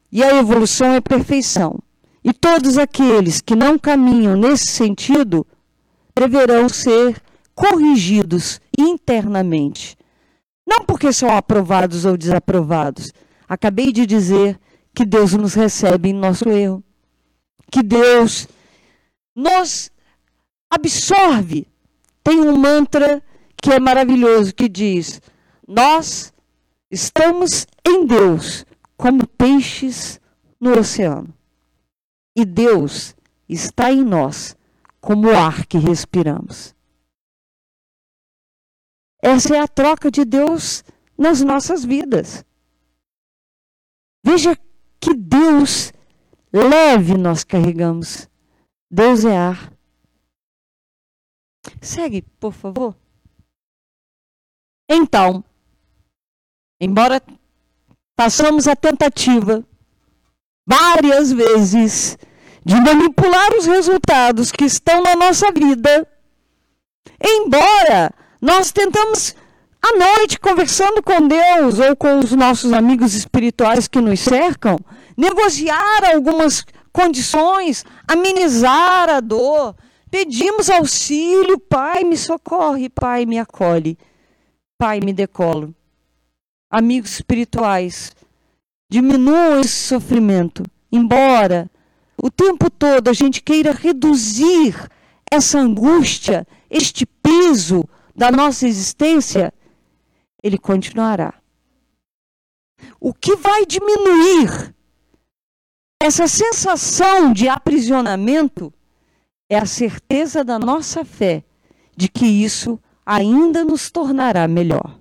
[0.10, 1.78] E a evolução é perfeição.
[2.24, 5.46] E todos aqueles que não caminham nesse sentido
[6.16, 7.22] deverão ser
[7.54, 9.97] corrigidos internamente.
[10.65, 13.11] Não porque são aprovados ou desaprovados.
[13.47, 14.59] Acabei de dizer
[14.93, 16.84] que Deus nos recebe em nosso erro.
[17.71, 18.47] Que Deus
[19.36, 19.91] nos
[20.69, 21.67] absorve.
[22.24, 23.21] Tem um mantra
[23.61, 25.21] que é maravilhoso, que diz:
[25.67, 26.34] Nós
[26.89, 28.65] estamos em Deus
[28.95, 30.19] como peixes
[30.59, 31.34] no oceano.
[32.36, 33.15] E Deus
[33.47, 34.55] está em nós
[35.01, 36.74] como o ar que respiramos.
[39.24, 40.84] Essa é a troca de Deus
[41.17, 42.43] nas nossas vidas.
[44.21, 44.53] Veja
[44.99, 45.93] que Deus
[46.51, 48.28] leve nós carregamos.
[48.91, 49.71] Deus é ar.
[51.82, 52.97] Segue, por favor.
[54.89, 55.41] Então,
[56.82, 57.21] embora
[58.19, 59.65] façamos a tentativa
[60.67, 62.17] várias vezes
[62.65, 66.05] de manipular os resultados que estão na nossa vida,
[67.21, 68.13] embora
[68.44, 69.34] nós tentamos
[69.82, 74.78] à noite conversando com Deus ou com os nossos amigos espirituais que nos cercam,
[75.16, 79.74] negociar algumas condições, amenizar a dor,
[80.12, 83.98] pedimos auxílio, Pai, me socorre, Pai, me acolhe.
[84.78, 85.74] Pai, me decolo.
[86.70, 88.12] Amigos espirituais,
[88.91, 91.72] diminuam esse sofrimento, embora
[92.22, 94.76] o tempo todo a gente queira reduzir
[95.32, 99.53] essa angústia, este peso da nossa existência,
[100.43, 101.34] ele continuará.
[102.99, 104.74] O que vai diminuir
[106.01, 108.74] essa sensação de aprisionamento
[109.49, 111.43] é a certeza da nossa fé
[111.95, 114.99] de que isso ainda nos tornará melhor.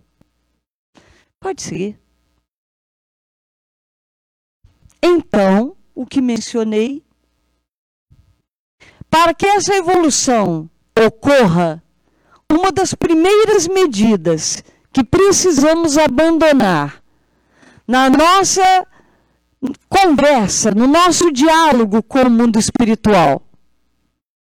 [1.41, 1.99] Pode seguir.
[5.03, 7.05] Então, o que mencionei,
[9.11, 11.83] para que essa evolução ocorra,
[12.53, 17.03] uma das primeiras medidas que precisamos abandonar
[17.89, 18.87] na nossa
[19.89, 23.43] conversa, no nosso diálogo com o mundo espiritual,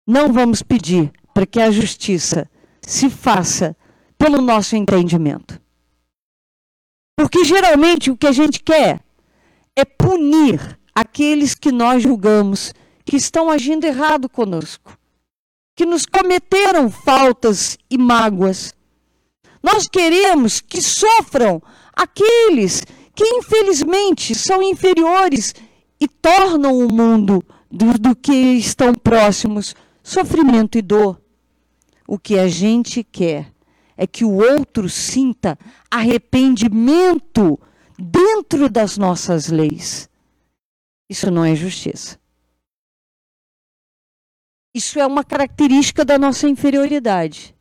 [0.06, 2.48] não vamos pedir para que a justiça
[2.80, 3.76] se faça
[4.16, 5.60] pelo nosso entendimento.
[7.16, 9.00] Porque geralmente o que a gente quer
[9.76, 12.72] é punir aqueles que nós julgamos
[13.04, 14.96] que estão agindo errado conosco,
[15.80, 18.74] que nos cometeram faltas e mágoas.
[19.62, 21.62] Nós queremos que sofram
[21.96, 25.54] aqueles que infelizmente são inferiores
[25.98, 31.18] e tornam o mundo do, do que estão próximos sofrimento e dor.
[32.06, 33.50] O que a gente quer
[33.96, 35.58] é que o outro sinta
[35.90, 37.58] arrependimento
[37.98, 40.10] dentro das nossas leis.
[41.08, 42.20] Isso não é justiça.
[44.72, 47.54] Isso é uma característica da nossa inferioridade.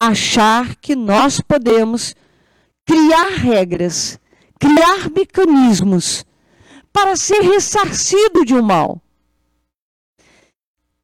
[0.00, 2.14] Achar que nós podemos
[2.86, 4.20] criar regras,
[4.60, 6.24] criar mecanismos
[6.92, 9.02] para ser ressarcido de um mal.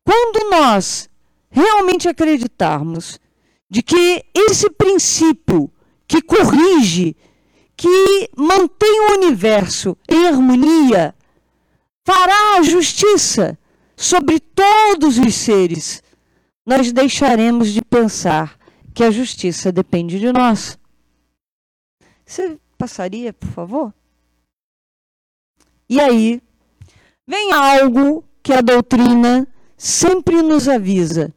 [0.05, 1.09] Quando nós
[1.51, 3.19] realmente acreditarmos
[3.69, 5.71] de que esse princípio
[6.07, 7.17] que corrige,
[7.77, 11.15] que mantém o universo em harmonia,
[12.05, 13.59] fará a justiça
[14.03, 16.03] sobre todos os seres,
[16.67, 18.59] nós deixaremos de pensar
[18.93, 20.77] que a justiça depende de nós.
[22.27, 23.95] Você passaria, por favor?
[25.89, 26.43] E aí,
[27.25, 29.47] vem algo que a doutrina
[29.77, 31.33] sempre nos avisa.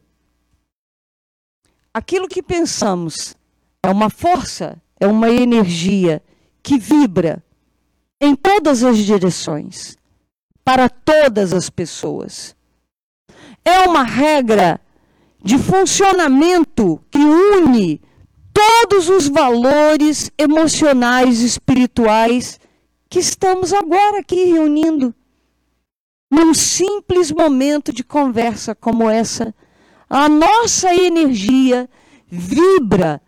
[1.94, 3.36] Aquilo que pensamos
[3.80, 6.20] é uma força, é uma energia
[6.64, 7.44] que vibra
[8.20, 9.96] em todas as direções,
[10.64, 12.55] para todas as pessoas.
[13.66, 14.80] É uma regra
[15.42, 18.00] de funcionamento que une
[18.54, 22.60] todos os valores emocionais e espirituais
[23.10, 25.12] que estamos agora aqui reunindo.
[26.30, 29.52] Num simples momento de conversa como essa,
[30.08, 31.90] a nossa energia
[32.28, 33.20] vibra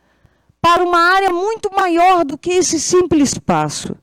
[0.61, 3.97] para uma área muito maior do que esse simples passo.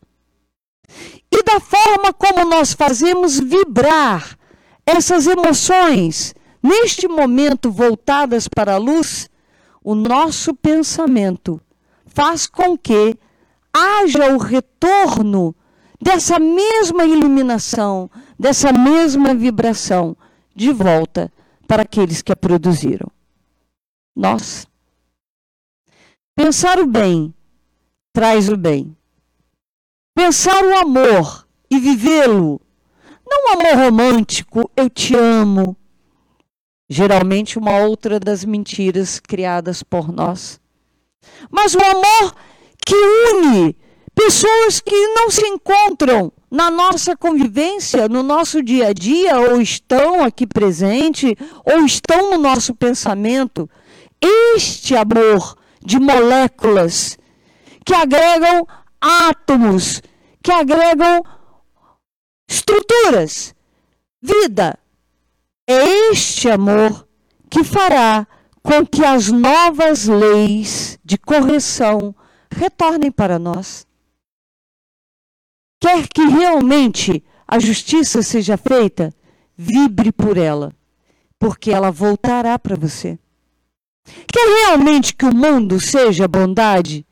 [1.32, 4.38] E da forma como nós fazemos vibrar
[4.86, 9.30] essas emoções, neste momento voltadas para a luz,
[9.84, 11.60] o nosso pensamento
[12.06, 13.18] faz com que
[13.74, 15.56] haja o retorno
[16.02, 20.16] dessa mesma iluminação, dessa mesma vibração
[20.56, 21.32] de volta
[21.68, 23.12] para aqueles que a produziram.
[24.16, 24.68] Nós.
[26.36, 27.34] Pensar o bem
[28.16, 28.96] traz o bem.
[30.16, 32.62] Pensar o amor e vivê-lo,
[33.26, 35.76] não um amor romântico, eu te amo.
[36.88, 40.60] Geralmente uma outra das mentiras criadas por nós.
[41.50, 42.36] Mas o amor
[42.86, 43.76] que une
[44.14, 50.24] pessoas que não se encontram na nossa convivência, no nosso dia a dia, ou estão
[50.24, 53.70] aqui presente, ou estão no nosso pensamento.
[54.56, 57.18] Este amor de moléculas
[57.86, 58.66] que agregam
[59.02, 60.02] átomos,
[60.42, 61.22] que agregam
[62.48, 63.56] estruturas,
[64.22, 64.78] vida.
[65.68, 67.08] É este amor
[67.50, 68.28] que fará
[68.62, 72.16] com que as novas leis de correção
[72.52, 73.86] retornem para nós
[75.86, 79.14] quer que realmente a justiça seja feita,
[79.56, 80.74] vibre por ela,
[81.38, 83.20] porque ela voltará para você.
[84.28, 87.06] Quer realmente que o mundo seja bondade?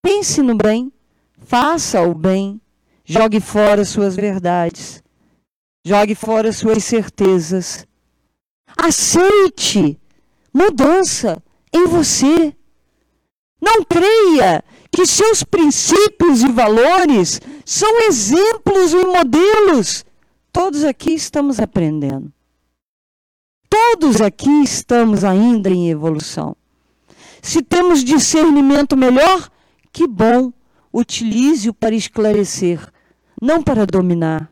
[0.00, 0.92] Pense no bem,
[1.36, 2.60] faça o bem,
[3.06, 5.02] jogue fora suas verdades,
[5.84, 7.86] jogue fora suas certezas.
[8.76, 9.98] Aceite
[10.52, 11.42] mudança
[11.72, 12.54] em você.
[13.60, 20.04] Não creia que seus princípios e valores são exemplos e modelos.
[20.52, 22.32] Todos aqui estamos aprendendo.
[23.68, 26.56] Todos aqui estamos ainda em evolução.
[27.42, 29.50] Se temos discernimento melhor,
[29.92, 30.52] que bom,
[30.92, 32.80] utilize-o para esclarecer,
[33.40, 34.50] não para dominar,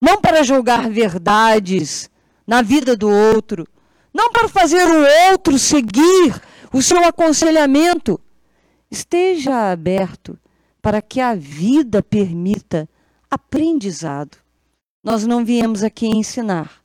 [0.00, 2.10] não para julgar verdades
[2.46, 3.66] na vida do outro,
[4.12, 6.40] não para fazer o outro seguir
[6.72, 8.20] o seu aconselhamento,
[8.90, 10.38] esteja aberto
[10.80, 12.88] para que a vida permita
[13.30, 14.38] aprendizado.
[15.02, 16.82] Nós não viemos aqui ensinar,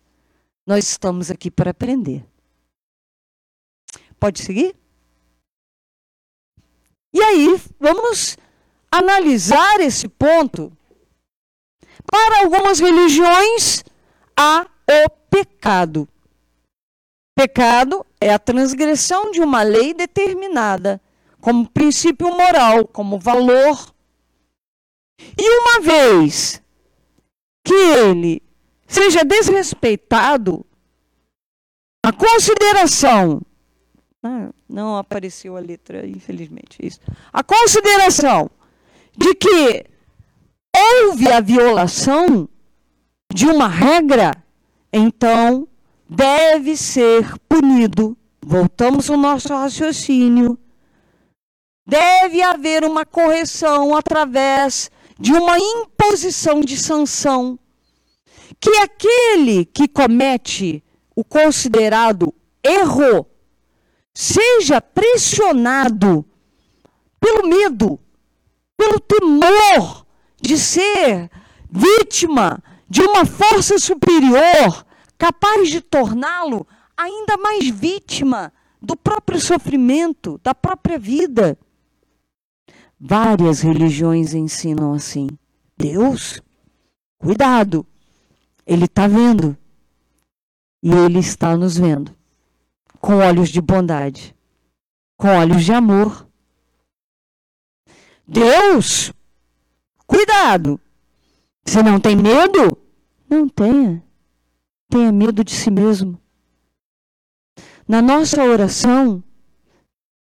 [0.65, 2.25] nós estamos aqui para aprender.
[4.19, 4.75] Pode seguir?
[7.13, 8.37] E aí, vamos
[8.91, 10.74] analisar esse ponto.
[12.05, 13.83] Para algumas religiões,
[14.37, 16.07] há o pecado.
[17.35, 21.01] Pecado é a transgressão de uma lei determinada
[21.41, 23.93] como princípio moral, como valor.
[25.37, 26.61] E uma vez
[27.63, 28.41] que ele
[28.87, 30.65] seja desrespeitado,
[32.03, 33.41] a consideração.
[34.23, 36.77] Ah, não apareceu a letra, infelizmente.
[36.81, 36.99] Isso.
[37.33, 38.49] A consideração
[39.17, 39.85] de que
[40.75, 42.49] houve a violação
[43.33, 44.31] de uma regra,
[44.91, 45.67] então
[46.09, 48.17] deve ser punido.
[48.45, 50.59] Voltamos ao nosso raciocínio
[51.87, 57.59] Deve haver uma correção através de uma imposição de sanção.
[58.59, 60.83] Que aquele que comete
[61.15, 63.27] o considerado erro
[64.15, 66.25] seja pressionado
[67.19, 67.99] pelo medo,
[68.75, 70.04] pelo temor
[70.47, 71.29] de ser
[71.69, 74.85] vítima de uma força superior
[75.17, 76.65] capaz de torná-lo
[76.95, 81.57] ainda mais vítima do próprio sofrimento, da própria vida.
[82.99, 85.27] Várias religiões ensinam assim.
[85.77, 86.41] Deus,
[87.17, 87.85] cuidado,
[88.65, 89.57] Ele está vendo.
[90.81, 92.15] E Ele está nos vendo.
[92.99, 94.35] Com olhos de bondade,
[95.17, 96.27] com olhos de amor.
[98.27, 99.11] Deus
[100.15, 100.79] Cuidado!
[101.65, 102.77] Você não tem medo?
[103.29, 104.01] Não tenha.
[104.89, 106.17] Tenha medo de si mesmo.
[107.85, 109.21] Na nossa oração,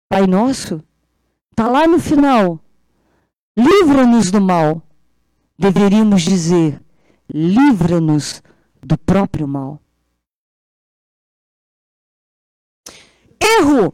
[0.08, 0.80] Pai Nosso,
[1.50, 2.60] está lá no final.
[3.58, 4.80] Livra-nos do mal.
[5.58, 6.80] Deveríamos dizer:
[7.28, 8.44] livra-nos
[8.80, 9.82] do próprio mal.
[13.40, 13.92] Erro!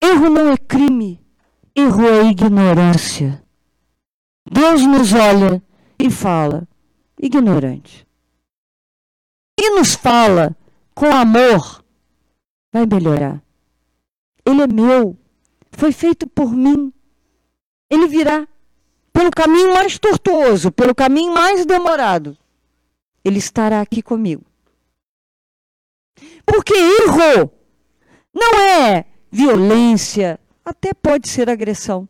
[0.00, 1.20] Erro não é crime,
[1.74, 3.44] erro é ignorância.
[4.50, 5.62] Deus nos olha
[5.98, 6.66] e fala,
[7.20, 8.06] ignorante.
[9.58, 10.56] E nos fala
[10.94, 11.84] com amor,
[12.72, 13.42] vai melhorar.
[14.44, 15.16] Ele é meu,
[15.72, 16.92] foi feito por mim.
[17.90, 18.46] Ele virá
[19.12, 22.36] pelo caminho mais tortuoso, pelo caminho mais demorado.
[23.24, 24.44] Ele estará aqui comigo.
[26.46, 27.50] Porque erro
[28.32, 32.08] não é violência, até pode ser agressão.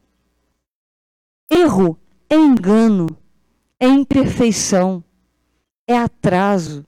[1.51, 1.99] Erro
[2.31, 3.17] é engano,
[3.81, 5.03] é imperfeição,
[5.87, 6.85] é atraso.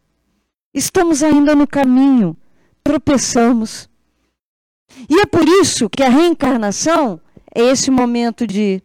[0.75, 2.37] Estamos ainda no caminho,
[2.83, 3.89] tropeçamos.
[5.09, 7.21] E é por isso que a reencarnação
[7.55, 8.83] é esse momento de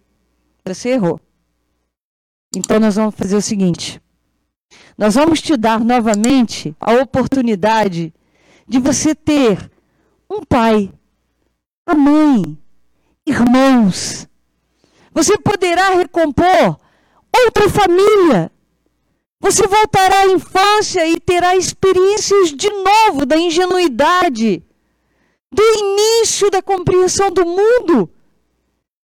[0.66, 1.20] você errou.
[2.56, 4.01] Então nós vamos fazer o seguinte:
[4.97, 8.14] nós vamos te dar novamente a oportunidade
[8.68, 9.72] de você ter
[10.30, 10.91] um pai,
[11.86, 12.58] a mãe,
[13.26, 14.28] irmãos.
[15.16, 16.78] Você poderá recompor
[17.45, 18.51] outra família.
[19.39, 24.61] Você voltará à infância e terá experiências de novo da ingenuidade,
[25.49, 28.09] do início da compreensão do mundo.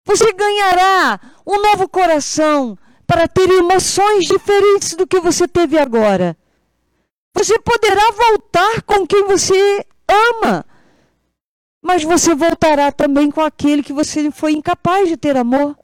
[0.04, 2.76] Você ganhará um novo coração
[3.06, 6.36] para ter emoções diferentes do que você teve agora.
[7.36, 10.66] Você poderá voltar com quem você ama,
[11.80, 15.76] mas você voltará também com aquele que você foi incapaz de ter amor.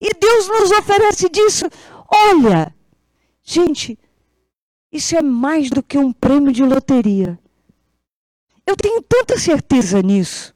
[0.00, 1.66] E Deus nos oferece disso.
[2.08, 2.74] Olha,
[3.42, 3.98] gente,
[4.90, 7.38] isso é mais do que um prêmio de loteria.
[8.66, 10.54] Eu tenho tanta certeza nisso.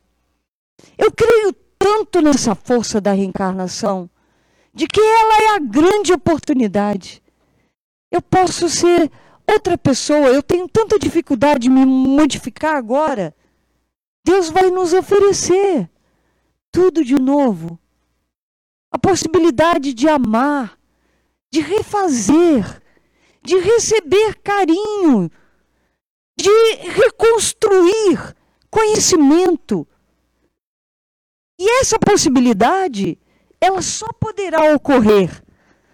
[0.97, 4.09] Eu creio tanto nessa força da reencarnação,
[4.72, 7.22] de que ela é a grande oportunidade.
[8.11, 9.11] Eu posso ser
[9.47, 13.34] outra pessoa, eu tenho tanta dificuldade de me modificar agora.
[14.24, 15.90] Deus vai nos oferecer
[16.72, 17.78] tudo de novo
[18.95, 20.78] a possibilidade de amar,
[21.53, 22.80] de refazer,
[23.42, 25.28] de receber carinho,
[26.38, 26.49] de
[26.90, 28.36] reconstruir
[28.70, 29.84] conhecimento.
[31.59, 33.18] E essa possibilidade,
[33.61, 35.42] ela só poderá ocorrer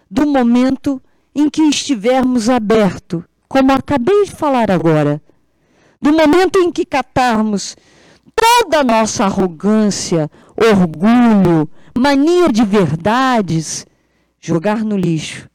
[0.07, 1.01] do momento
[1.33, 5.19] em que estivermos abertos, como acabei de falar agora,
[5.99, 7.75] do momento em que catarmos
[8.35, 11.67] toda a nossa arrogância, orgulho,
[11.97, 13.85] mania de verdades,
[14.39, 15.49] jogar no lixo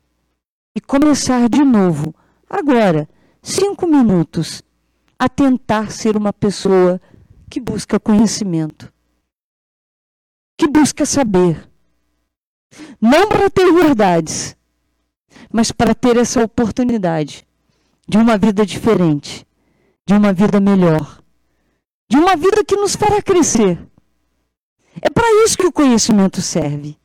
[0.75, 2.15] e começar de novo,
[2.49, 3.09] agora,
[3.43, 4.63] cinco minutos,
[5.19, 7.01] a tentar ser uma pessoa
[7.49, 8.93] que busca conhecimento,
[10.59, 11.69] que busca saber.
[13.01, 14.57] Não para ter verdades,
[15.51, 17.47] mas para ter essa oportunidade
[18.07, 19.47] de uma vida diferente,
[20.07, 21.23] de uma vida melhor,
[22.11, 23.79] de uma vida que nos fará crescer
[25.01, 26.97] é para isso que o conhecimento serve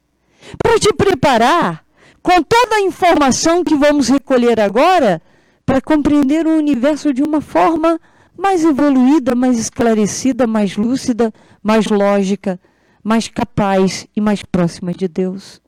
[0.58, 1.86] para te preparar
[2.22, 5.22] com toda a informação que vamos recolher agora
[5.66, 8.00] para compreender o universo de uma forma
[8.38, 12.60] mais evoluída, mais esclarecida, mais lúcida, mais lógica,
[13.04, 15.62] mais capaz e mais próxima de Deus.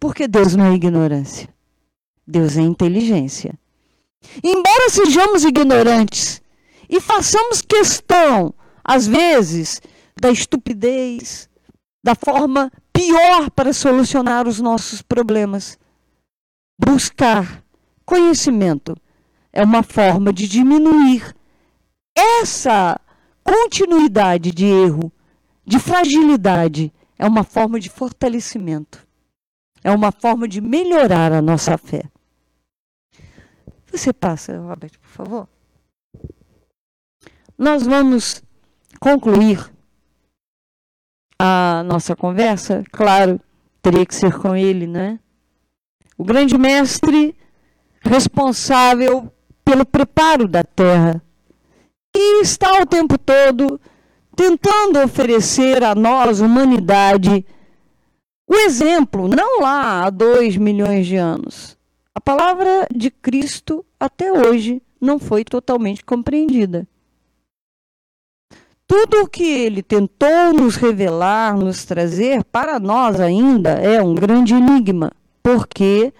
[0.00, 1.48] Porque Deus não é ignorância.
[2.26, 3.58] Deus é inteligência.
[4.42, 6.42] Embora sejamos ignorantes
[6.88, 9.80] e façamos questão, às vezes,
[10.18, 11.48] da estupidez,
[12.02, 15.78] da forma pior para solucionar os nossos problemas.
[16.78, 17.62] Buscar
[18.04, 18.96] conhecimento
[19.52, 21.34] é uma forma de diminuir
[22.14, 22.98] essa
[23.42, 25.12] continuidade de erro,
[25.64, 29.06] de fragilidade, é uma forma de fortalecimento.
[29.82, 32.02] É uma forma de melhorar a nossa fé.
[33.86, 35.48] Você passa, Robert, por favor.
[37.56, 38.42] Nós vamos
[38.98, 39.72] concluir
[41.38, 43.40] a nossa conversa, claro,
[43.82, 45.18] teria que ser com ele, né?
[46.16, 47.36] O grande mestre
[48.00, 49.32] responsável
[49.64, 51.22] pelo preparo da terra
[52.14, 53.80] e está o tempo todo
[54.34, 57.44] tentando oferecer a nós, humanidade,
[58.48, 61.76] o exemplo, não lá há dois milhões de anos.
[62.14, 66.86] A palavra de Cristo até hoje não foi totalmente compreendida.
[68.86, 74.54] Tudo o que ele tentou nos revelar, nos trazer, para nós ainda é um grande
[74.54, 75.10] enigma,
[75.42, 76.12] porque,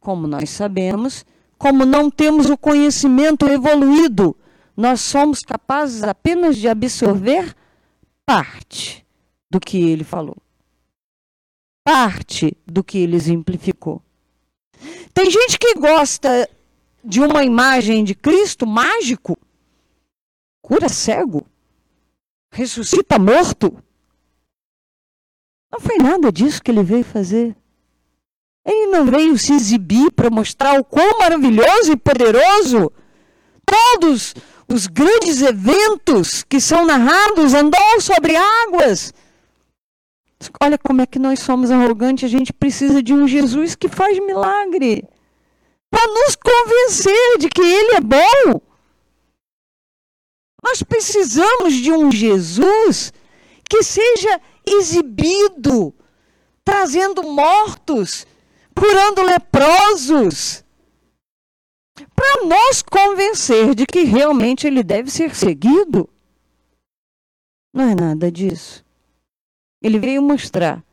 [0.00, 1.24] como nós sabemos,
[1.56, 4.36] como não temos o conhecimento evoluído,
[4.76, 7.54] nós somos capazes apenas de absorver
[8.26, 9.06] parte
[9.48, 10.36] do que ele falou,
[11.84, 14.02] parte do que ele exemplificou.
[15.14, 16.48] Tem gente que gosta
[17.04, 19.38] de uma imagem de Cristo mágico,
[20.60, 21.46] cura cego,
[22.52, 23.82] ressuscita morto.
[25.72, 27.56] Não foi nada disso que ele veio fazer.
[28.64, 32.92] Ele não veio se exibir para mostrar o quão maravilhoso e poderoso
[33.64, 34.34] todos
[34.68, 39.12] os grandes eventos que são narrados andou sobre águas.
[40.60, 44.18] Olha como é que nós somos arrogantes, a gente precisa de um Jesus que faz
[44.18, 45.04] milagre
[45.90, 48.60] para nos convencer de que ele é bom.
[50.62, 53.12] Nós precisamos de um Jesus
[53.68, 55.94] que seja exibido,
[56.64, 58.26] trazendo mortos,
[58.74, 60.64] curando leprosos,
[62.14, 66.08] para nos convencer de que realmente ele deve ser seguido.
[67.74, 68.84] Não é nada disso.
[69.82, 70.84] Ele veio mostrar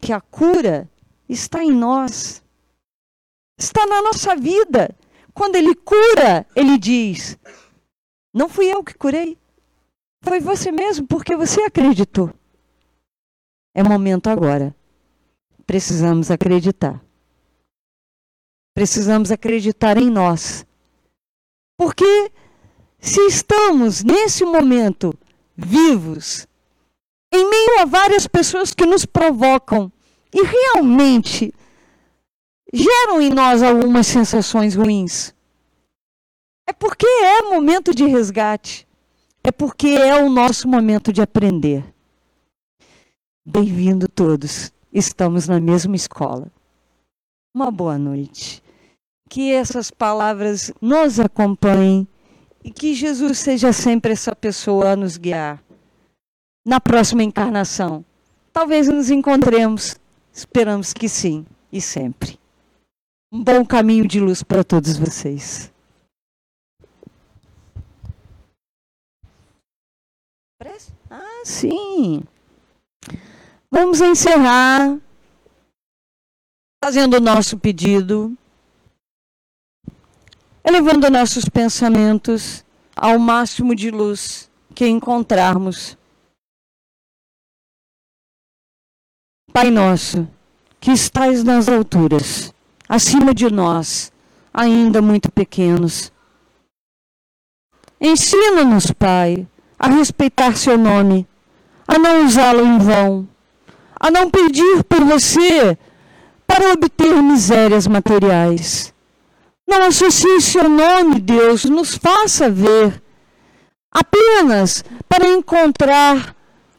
[0.00, 0.88] que a cura
[1.28, 2.42] está em nós,
[3.58, 4.94] está na nossa vida.
[5.32, 7.38] Quando ele cura, ele diz:
[8.38, 9.36] não fui eu que curei.
[10.22, 12.32] Foi você mesmo, porque você acreditou.
[13.74, 14.72] É momento agora.
[15.66, 17.02] Precisamos acreditar.
[18.76, 20.64] Precisamos acreditar em nós.
[21.76, 22.30] Porque
[23.00, 25.12] se estamos nesse momento
[25.56, 26.46] vivos,
[27.34, 29.92] em meio a várias pessoas que nos provocam
[30.32, 31.52] e realmente
[32.72, 35.34] geram em nós algumas sensações ruins,
[36.68, 38.86] é porque é momento de resgate.
[39.42, 41.82] É porque é o nosso momento de aprender.
[43.42, 44.70] Bem-vindo todos.
[44.92, 46.52] Estamos na mesma escola.
[47.54, 48.62] Uma boa noite.
[49.30, 52.06] Que essas palavras nos acompanhem
[52.62, 55.64] e que Jesus seja sempre essa pessoa a nos guiar.
[56.66, 58.04] Na próxima encarnação,
[58.52, 59.96] talvez nos encontremos.
[60.30, 62.38] Esperamos que sim, e sempre.
[63.32, 65.72] Um bom caminho de luz para todos vocês.
[71.08, 72.24] Ah, sim.
[73.70, 74.98] Vamos encerrar
[76.82, 78.36] fazendo o nosso pedido,
[80.64, 82.64] elevando nossos pensamentos
[82.96, 85.96] ao máximo de luz que encontrarmos.
[89.52, 90.28] Pai nosso,
[90.80, 92.52] que estais nas alturas,
[92.88, 94.12] acima de nós,
[94.52, 96.12] ainda muito pequenos.
[98.00, 99.46] Ensina-nos, Pai,
[99.78, 101.26] a respeitar seu nome,
[101.86, 103.28] a não usá-lo em vão,
[103.98, 105.78] a não pedir por você
[106.46, 108.92] para obter misérias materiais.
[109.66, 113.02] Não associe seu nome, Deus, nos faça ver,
[113.92, 116.34] apenas para encontrar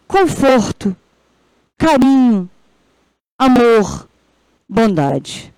[0.08, 0.96] conforto,
[1.78, 2.50] carinho,
[3.38, 4.10] amor,
[4.68, 5.54] bondade.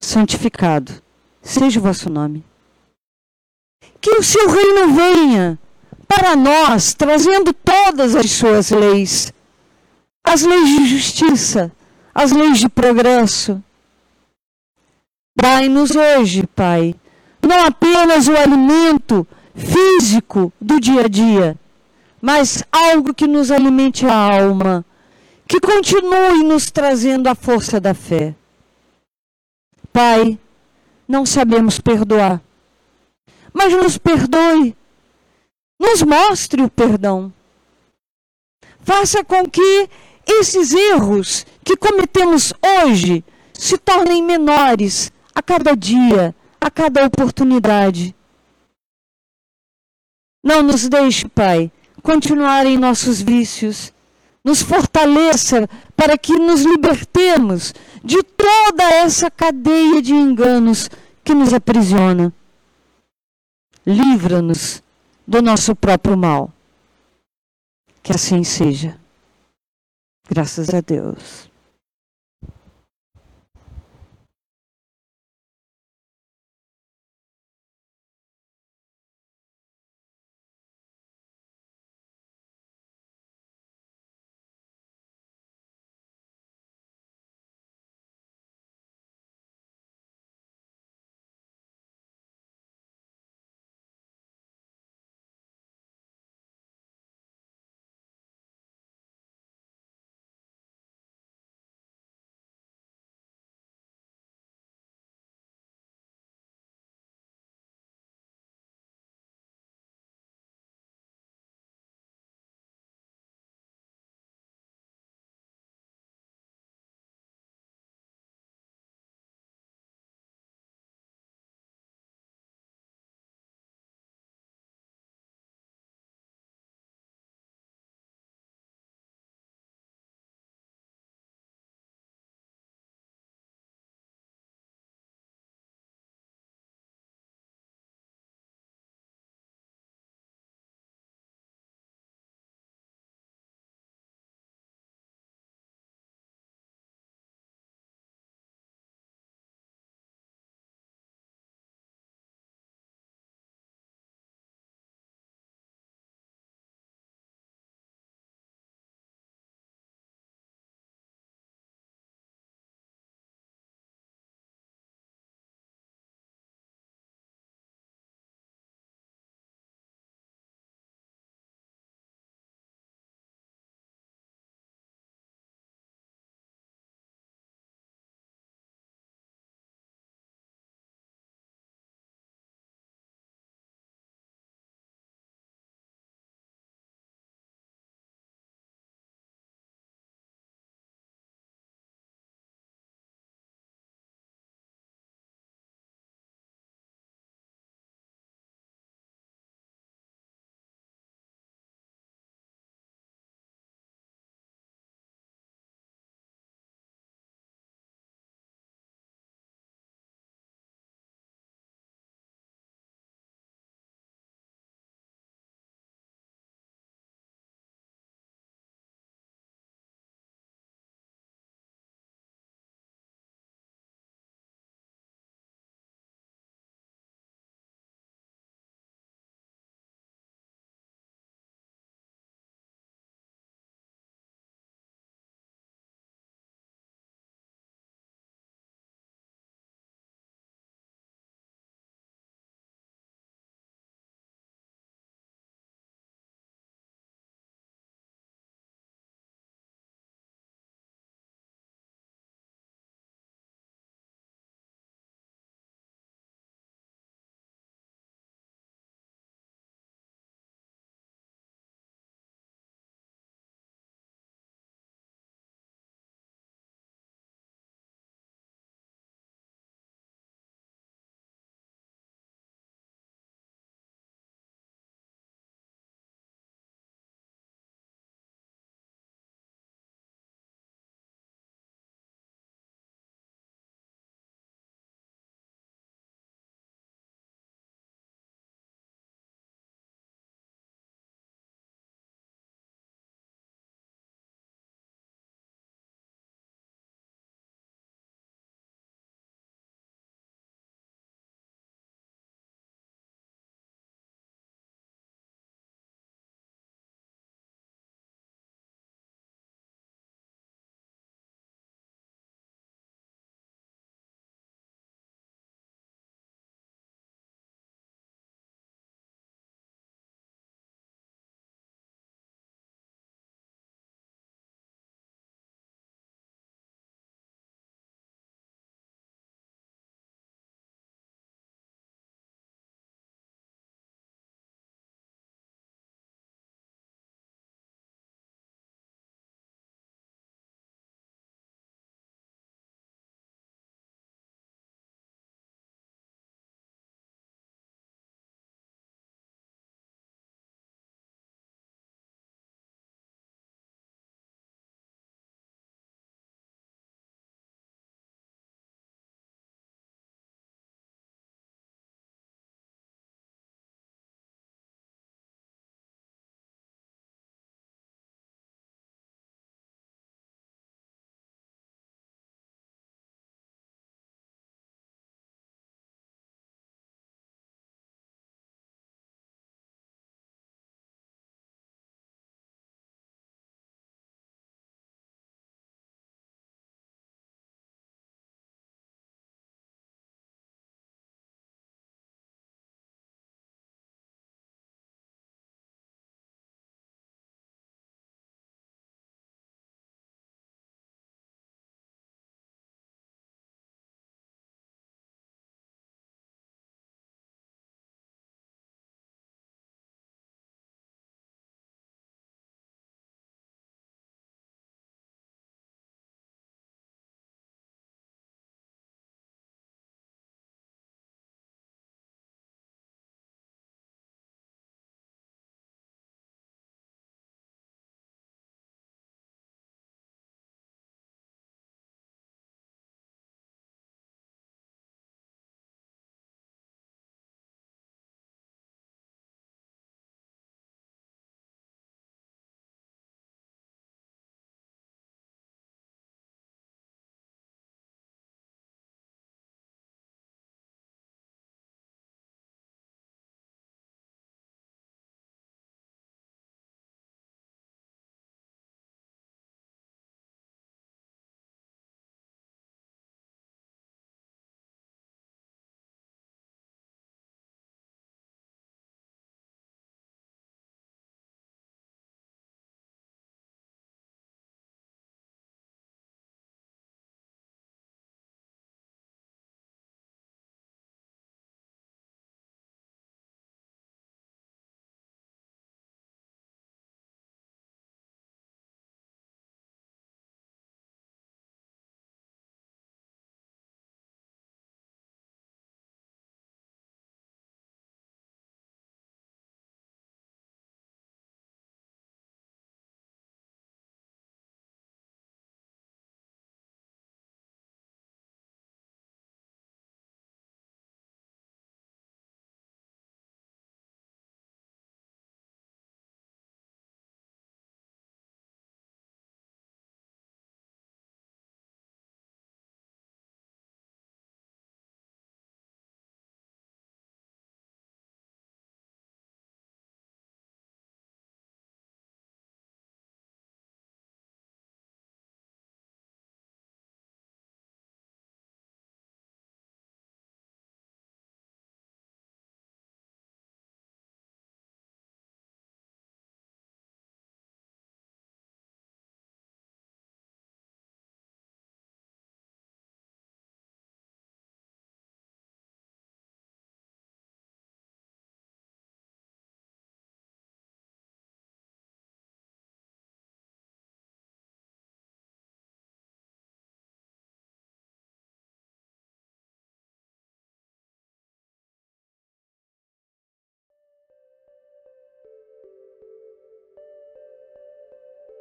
[0.00, 1.02] Santificado
[1.42, 2.42] seja o vosso nome.
[4.00, 5.58] Que o seu reino venha
[6.10, 9.32] para nós, trazendo todas as suas leis,
[10.24, 11.70] as leis de justiça,
[12.12, 13.62] as leis de progresso.
[15.36, 16.96] Dai-nos hoje, Pai,
[17.40, 21.56] não apenas o alimento físico do dia a dia,
[22.20, 24.84] mas algo que nos alimente a alma,
[25.46, 28.34] que continue nos trazendo a força da fé.
[29.92, 30.36] Pai,
[31.06, 32.42] não sabemos perdoar,
[33.52, 34.76] mas nos perdoe
[35.80, 37.32] nos mostre o perdão.
[38.80, 39.88] Faça com que
[40.26, 42.52] esses erros que cometemos
[42.84, 43.24] hoje
[43.54, 48.14] se tornem menores a cada dia, a cada oportunidade.
[50.44, 51.72] Não nos deixe, Pai,
[52.02, 53.92] continuar em nossos vícios.
[54.42, 60.88] Nos fortaleça para que nos libertemos de toda essa cadeia de enganos
[61.22, 62.32] que nos aprisiona.
[63.86, 64.82] Livra-nos
[65.30, 66.52] do nosso próprio mal.
[68.02, 68.98] Que assim seja.
[70.28, 71.49] Graças a Deus.